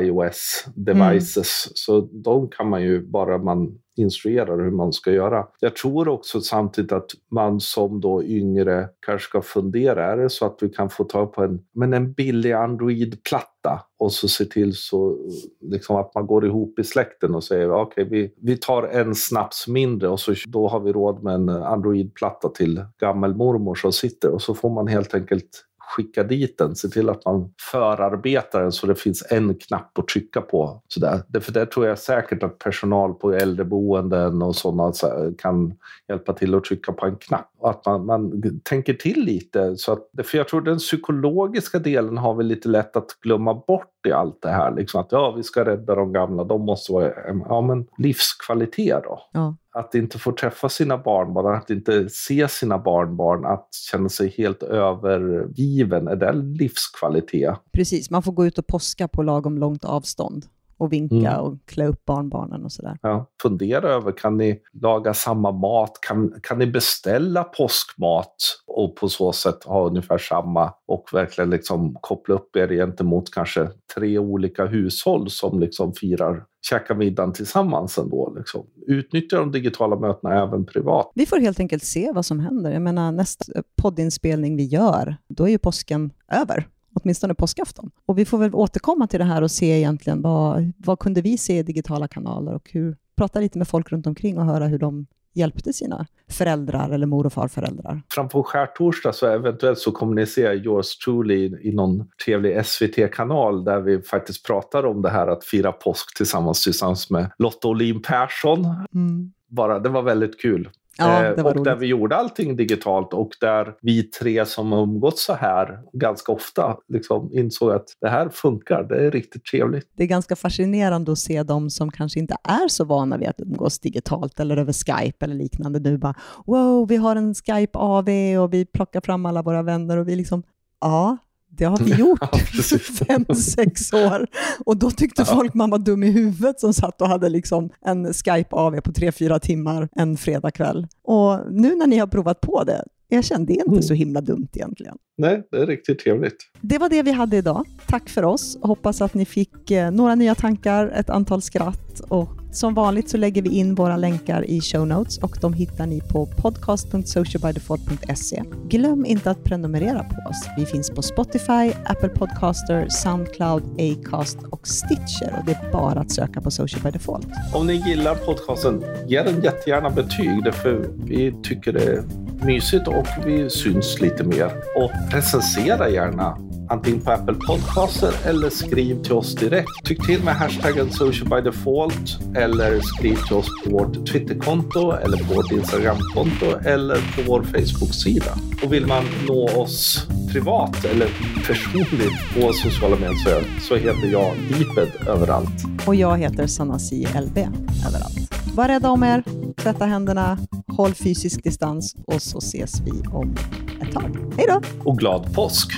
iOS-devices. 0.00 1.66
Mm. 1.66 1.72
Så 1.74 2.00
de 2.00 2.48
kan 2.48 2.68
man 2.68 2.82
ju, 2.82 3.06
bara 3.06 3.38
man 3.38 3.78
instruerar 3.96 4.64
hur 4.64 4.70
man 4.70 4.92
ska 4.92 5.12
göra. 5.12 5.46
Jag 5.60 5.76
tror 5.76 6.08
också 6.08 6.40
samtidigt 6.40 6.92
att 6.92 7.10
man 7.30 7.60
som 7.60 8.00
då 8.00 8.24
yngre 8.24 8.88
kanske 9.06 9.28
ska 9.28 9.42
fundera, 9.42 10.12
är 10.12 10.16
det 10.16 10.30
så 10.30 10.46
att 10.46 10.58
vi 10.60 10.68
kan 10.68 10.90
få 10.90 11.04
tag 11.04 11.32
på 11.32 11.44
en, 11.44 11.60
men 11.74 11.92
en 11.92 12.12
billig 12.12 12.52
Android-platta 12.52 13.82
och 13.98 14.12
så 14.12 14.28
se 14.28 14.44
till 14.44 14.76
så 14.76 15.18
liksom 15.60 15.96
att 15.96 16.14
man 16.14 16.26
går 16.26 16.46
ihop 16.46 16.78
i 16.78 16.84
släkten 16.84 17.34
och 17.34 17.44
säger 17.44 17.70
okej, 17.70 18.04
okay, 18.04 18.18
vi, 18.18 18.34
vi 18.36 18.56
tar 18.56 18.82
en 18.82 19.14
snaps 19.14 19.68
mindre 19.68 20.08
och 20.08 20.20
så 20.20 20.34
då 20.46 20.68
har 20.68 20.80
vi 20.80 20.92
råd 20.92 21.22
med 21.22 21.34
en 21.34 21.48
Android-platta 21.48 22.48
till 22.48 22.84
gammelmormor 23.00 23.74
som 23.74 23.92
sitter 23.92 24.30
och 24.30 24.42
så 24.42 24.54
får 24.54 24.70
man 24.70 24.86
helt 24.86 25.14
enkelt 25.14 25.64
skicka 25.96 26.22
dit 26.22 26.58
den. 26.58 26.76
Se 26.76 26.88
till 26.88 27.08
att 27.08 27.24
man 27.24 27.52
förarbetar 27.72 28.62
den 28.62 28.72
så 28.72 28.86
det 28.86 28.94
finns 28.94 29.26
en 29.30 29.54
knapp 29.54 29.98
att 29.98 30.08
trycka 30.08 30.40
på. 30.40 30.82
Sådär. 30.88 31.40
För 31.40 31.52
där 31.52 31.66
tror 31.66 31.86
jag 31.86 31.98
säkert 31.98 32.42
att 32.42 32.58
personal 32.58 33.14
på 33.14 33.32
äldreboenden 33.32 34.42
och 34.42 34.56
sådana 34.56 34.92
kan 35.38 35.74
hjälpa 36.08 36.32
till 36.32 36.54
att 36.54 36.64
trycka 36.64 36.92
på 36.92 37.06
en 37.06 37.16
knapp. 37.16 37.50
Och 37.58 37.70
att 37.70 37.86
man, 37.86 38.06
man 38.06 38.42
tänker 38.62 38.94
till 38.94 39.24
lite. 39.24 39.76
Så 39.76 39.92
att, 39.92 40.08
för 40.24 40.38
jag 40.38 40.48
tror 40.48 40.60
den 40.60 40.78
psykologiska 40.78 41.78
delen 41.78 42.18
har 42.18 42.34
vi 42.34 42.44
lite 42.44 42.68
lätt 42.68 42.96
att 42.96 43.20
glömma 43.20 43.54
bort 43.54 44.06
i 44.08 44.12
allt 44.12 44.42
det 44.42 44.50
här. 44.50 44.74
Liksom 44.74 45.00
att 45.00 45.12
ja, 45.12 45.32
vi 45.36 45.42
ska 45.42 45.64
rädda 45.64 45.94
de 45.94 46.12
gamla, 46.12 46.44
de 46.44 46.60
måste 46.60 46.92
vara... 46.92 47.12
Ja, 47.48 47.60
men 47.60 47.86
livskvalitet 47.98 49.04
då. 49.04 49.28
Ja 49.32 49.56
att 49.72 49.94
inte 49.94 50.18
få 50.18 50.32
träffa 50.32 50.68
sina 50.68 50.98
barnbarn, 50.98 51.56
att 51.56 51.70
inte 51.70 52.08
se 52.08 52.48
sina 52.48 52.78
barnbarn, 52.78 53.44
att 53.44 53.68
känna 53.90 54.08
sig 54.08 54.34
helt 54.38 54.62
övergiven, 54.62 56.08
är 56.08 56.16
det 56.16 56.32
livskvalitet? 56.32 57.58
Precis, 57.72 58.10
man 58.10 58.22
får 58.22 58.32
gå 58.32 58.46
ut 58.46 58.58
och 58.58 58.66
poska 58.66 59.08
på 59.08 59.22
lagom 59.22 59.58
långt 59.58 59.84
avstånd 59.84 60.46
och 60.82 60.92
vinka 60.92 61.30
mm. 61.30 61.40
och 61.40 61.58
klä 61.66 61.86
upp 61.86 62.04
barnbarnen 62.04 62.64
och 62.64 62.72
sådär. 62.72 62.98
Ja, 63.02 63.30
fundera 63.42 63.88
över, 63.88 64.12
kan 64.12 64.36
ni 64.36 64.60
laga 64.72 65.14
samma 65.14 65.52
mat? 65.52 65.98
Kan, 66.00 66.34
kan 66.42 66.58
ni 66.58 66.66
beställa 66.66 67.44
påskmat 67.44 68.34
och 68.66 68.96
på 68.96 69.08
så 69.08 69.32
sätt 69.32 69.64
ha 69.64 69.86
ungefär 69.86 70.18
samma 70.18 70.72
och 70.86 71.04
verkligen 71.12 71.50
liksom 71.50 71.96
koppla 72.00 72.34
upp 72.34 72.56
er 72.56 72.68
gentemot 72.68 73.34
kanske 73.34 73.68
tre 73.94 74.18
olika 74.18 74.66
hushåll 74.66 75.30
som 75.30 75.60
liksom 75.60 75.94
firar 75.94 76.44
käka 76.62 76.94
middagen 76.94 77.32
tillsammans 77.32 77.98
ändå. 77.98 78.34
Liksom. 78.36 78.66
Utnyttja 78.86 79.38
de 79.38 79.52
digitala 79.52 79.96
mötena 79.96 80.42
även 80.42 80.66
privat. 80.66 81.12
Vi 81.14 81.26
får 81.26 81.38
helt 81.38 81.60
enkelt 81.60 81.84
se 81.84 82.12
vad 82.12 82.26
som 82.26 82.40
händer. 82.40 82.72
Jag 82.72 82.82
menar, 82.82 83.12
nästa 83.12 83.44
poddinspelning 83.82 84.56
vi 84.56 84.64
gör, 84.64 85.16
då 85.28 85.44
är 85.44 85.50
ju 85.50 85.58
påsken 85.58 86.12
över 86.28 86.68
åtminstone 86.94 87.34
påskafton. 87.34 87.90
Och 88.06 88.18
vi 88.18 88.24
får 88.24 88.38
väl 88.38 88.54
återkomma 88.54 89.06
till 89.06 89.18
det 89.18 89.24
här 89.24 89.42
och 89.42 89.50
se 89.50 89.78
egentligen 89.78 90.22
vad, 90.22 90.72
vad 90.76 90.98
kunde 90.98 91.20
vi 91.20 91.38
se 91.38 91.58
i 91.58 91.62
digitala 91.62 92.08
kanaler 92.08 92.54
och 92.54 92.70
hur, 92.72 92.96
prata 93.16 93.40
lite 93.40 93.58
med 93.58 93.68
folk 93.68 93.92
runt 93.92 94.06
omkring 94.06 94.38
och 94.38 94.44
höra 94.44 94.66
hur 94.66 94.78
de 94.78 95.06
hjälpte 95.34 95.72
sina 95.72 96.06
föräldrar 96.30 96.90
eller 96.90 97.06
mor 97.06 97.26
och 97.26 97.32
farföräldrar. 97.32 98.02
Fram 98.14 98.28
på 98.28 98.42
skärtorsdag 98.42 99.12
så 99.14 99.26
eventuellt 99.26 99.78
så 99.78 99.92
kommer 99.92 100.14
ni 100.14 100.26
se 100.26 100.42
yours 100.42 100.96
truly 100.98 101.58
i 101.62 101.72
någon 101.72 102.08
trevlig 102.24 102.66
SVT-kanal 102.66 103.64
där 103.64 103.80
vi 103.80 104.02
faktiskt 104.02 104.46
pratar 104.46 104.86
om 104.86 105.02
det 105.02 105.10
här 105.10 105.26
att 105.26 105.44
fira 105.44 105.72
påsk 105.72 106.16
tillsammans 106.16 106.62
tillsammans 106.64 107.10
med 107.10 107.30
Lotta 107.38 107.68
Olin 107.68 108.02
Persson. 108.02 108.66
Mm. 108.94 109.32
Bara, 109.48 109.78
det 109.78 109.88
var 109.88 110.02
väldigt 110.02 110.40
kul. 110.40 110.68
Ja, 110.98 111.24
eh, 111.24 111.30
och 111.30 111.54
roligt. 111.54 111.64
där 111.64 111.76
vi 111.76 111.86
gjorde 111.86 112.16
allting 112.16 112.56
digitalt 112.56 113.12
och 113.12 113.30
där 113.40 113.74
vi 113.82 114.02
tre 114.02 114.46
som 114.46 114.72
umgått 114.72 115.18
så 115.18 115.34
här 115.34 115.78
ganska 115.92 116.32
ofta 116.32 116.76
liksom 116.88 117.30
insåg 117.32 117.72
att 117.72 117.86
det 118.00 118.08
här 118.08 118.28
funkar, 118.28 118.82
det 118.82 119.06
är 119.06 119.10
riktigt 119.10 119.44
trevligt. 119.44 119.88
Det 119.96 120.02
är 120.02 120.06
ganska 120.06 120.36
fascinerande 120.36 121.12
att 121.12 121.18
se 121.18 121.42
de 121.42 121.70
som 121.70 121.90
kanske 121.90 122.20
inte 122.20 122.36
är 122.44 122.68
så 122.68 122.84
vana 122.84 123.18
vid 123.18 123.28
att 123.28 123.40
umgås 123.40 123.78
digitalt 123.78 124.40
eller 124.40 124.56
över 124.56 124.72
Skype 124.72 125.24
eller 125.24 125.34
liknande 125.34 125.78
nu 125.80 125.98
bara 125.98 126.14
wow, 126.46 126.88
vi 126.88 126.96
har 126.96 127.16
en 127.16 127.34
Skype 127.34 127.78
AV 127.78 128.08
och 128.42 128.52
vi 128.52 128.66
plockar 128.66 129.00
fram 129.00 129.26
alla 129.26 129.42
våra 129.42 129.62
vänner 129.62 129.96
och 129.96 130.08
vi 130.08 130.16
liksom 130.16 130.42
ja, 130.80 131.16
det 131.56 131.64
har 131.64 131.78
vi 131.78 131.94
gjort 131.98 132.20
ja, 132.20 132.38
fem, 133.06 133.24
sex 133.34 133.92
år. 133.92 134.26
Och 134.66 134.76
då 134.76 134.90
tyckte 134.90 135.22
ja. 135.22 135.34
folk 135.34 135.54
man 135.54 135.70
var 135.70 135.78
dum 135.78 136.02
i 136.02 136.10
huvudet 136.10 136.60
som 136.60 136.74
satt 136.74 137.02
och 137.02 137.08
hade 137.08 137.28
liksom 137.28 137.70
en 137.86 138.12
Skype 138.12 138.56
AV 138.56 138.80
på 138.80 138.92
tre, 138.92 139.12
fyra 139.12 139.38
timmar 139.38 139.88
en 139.92 140.16
fredagkväll. 140.16 140.86
Och 141.04 141.38
nu 141.50 141.74
när 141.74 141.86
ni 141.86 141.98
har 141.98 142.06
provat 142.06 142.40
på 142.40 142.64
det, 142.64 142.84
jag 143.08 143.24
kände 143.24 143.46
det 143.46 143.58
är 143.58 143.60
inte 143.60 143.70
mm. 143.70 143.82
så 143.82 143.94
himla 143.94 144.20
dumt 144.20 144.48
egentligen. 144.54 144.96
Nej, 145.18 145.48
det 145.50 145.56
är 145.56 145.66
riktigt 145.66 145.98
trevligt. 145.98 146.36
Det 146.60 146.78
var 146.78 146.88
det 146.88 147.02
vi 147.02 147.12
hade 147.12 147.36
idag. 147.36 147.66
Tack 147.86 148.08
för 148.08 148.22
oss. 148.22 148.58
Hoppas 148.62 149.02
att 149.02 149.14
ni 149.14 149.24
fick 149.24 149.70
eh, 149.70 149.90
några 149.90 150.14
nya 150.14 150.34
tankar, 150.34 150.88
ett 150.88 151.10
antal 151.10 151.42
skratt 151.42 152.00
och 152.00 152.41
som 152.52 152.74
vanligt 152.74 153.10
så 153.10 153.16
lägger 153.16 153.42
vi 153.42 153.48
in 153.48 153.74
våra 153.74 153.96
länkar 153.96 154.50
i 154.50 154.60
show 154.60 154.86
notes 154.86 155.18
och 155.18 155.38
de 155.40 155.52
hittar 155.52 155.86
ni 155.86 156.00
på 156.00 156.26
podcast.socialbydefault.se. 156.26 158.42
Glöm 158.68 159.04
inte 159.04 159.30
att 159.30 159.44
prenumerera 159.44 160.04
på 160.04 160.30
oss. 160.30 160.48
Vi 160.56 160.66
finns 160.66 160.90
på 160.90 161.02
Spotify, 161.02 161.72
Apple 161.84 162.08
Podcaster, 162.08 162.88
Soundcloud, 162.88 163.62
Acast 163.78 164.38
och 164.50 164.68
Stitcher 164.68 165.34
och 165.38 165.44
det 165.46 165.52
är 165.52 165.72
bara 165.72 166.00
att 166.00 166.10
söka 166.10 166.40
på 166.40 166.50
Social 166.50 166.82
by 166.82 166.90
Default. 166.90 167.26
Om 167.54 167.66
ni 167.66 167.74
gillar 167.74 168.14
podcasten, 168.14 168.84
ge 169.06 169.22
den 169.22 169.42
jättegärna 169.42 169.90
betyg 169.90 170.44
därför 170.44 170.90
vi 171.04 171.34
tycker 171.42 171.72
det 171.72 171.84
är 171.84 172.02
mysigt 172.44 172.88
och 172.88 173.06
vi 173.26 173.50
syns 173.50 174.00
lite 174.00 174.24
mer. 174.24 174.52
Och 174.76 174.90
recensera 175.12 175.88
gärna 175.88 176.38
antingen 176.72 177.00
på 177.00 177.10
Apple 177.10 177.34
Podcaster 177.34 178.14
eller 178.24 178.50
skriv 178.50 179.02
till 179.02 179.12
oss 179.12 179.34
direkt. 179.34 179.70
Tyck 179.84 180.06
till 180.06 180.24
med 180.24 180.34
hashtaggen 180.34 180.90
social 180.90 181.28
by 181.28 181.50
default 181.50 182.18
eller 182.42 182.80
skriv 182.80 183.16
till 183.26 183.36
oss 183.36 183.48
på 183.64 183.70
vårt 183.70 184.06
Twitterkonto 184.06 184.92
eller 184.92 185.16
på 185.16 185.34
vårt 185.34 185.52
Instagramkonto 185.52 186.46
eller 186.64 186.96
på 186.96 187.22
vår 187.26 187.42
Facebook-sida. 187.42 188.38
Och 188.64 188.72
vill 188.72 188.86
man 188.86 189.04
nå 189.28 189.48
oss 189.48 190.06
privat 190.32 190.84
eller 190.84 191.08
personligt 191.46 192.34
på 192.34 192.52
sociala 192.52 192.96
medier 192.96 193.60
så 193.60 193.76
heter 193.76 194.12
jag 194.12 194.36
Deeped 194.48 195.08
överallt. 195.08 195.64
Och 195.86 195.94
jag 195.94 196.18
heter 196.18 196.46
Sanasi 196.46 197.06
LB 197.06 197.38
överallt. 197.86 198.34
Var 198.54 198.68
rädda 198.68 198.90
om 198.90 199.02
er, 199.02 199.22
tvätta 199.56 199.84
händerna, 199.86 200.38
håll 200.68 200.94
fysisk 200.94 201.44
distans 201.44 201.96
och 202.06 202.22
så 202.22 202.38
ses 202.38 202.80
vi 202.80 203.08
om 203.08 203.36
ett 203.82 203.92
tag. 203.92 204.16
Hej 204.36 204.46
då! 204.48 204.60
Och 204.90 204.98
glad 204.98 205.34
påsk! 205.34 205.72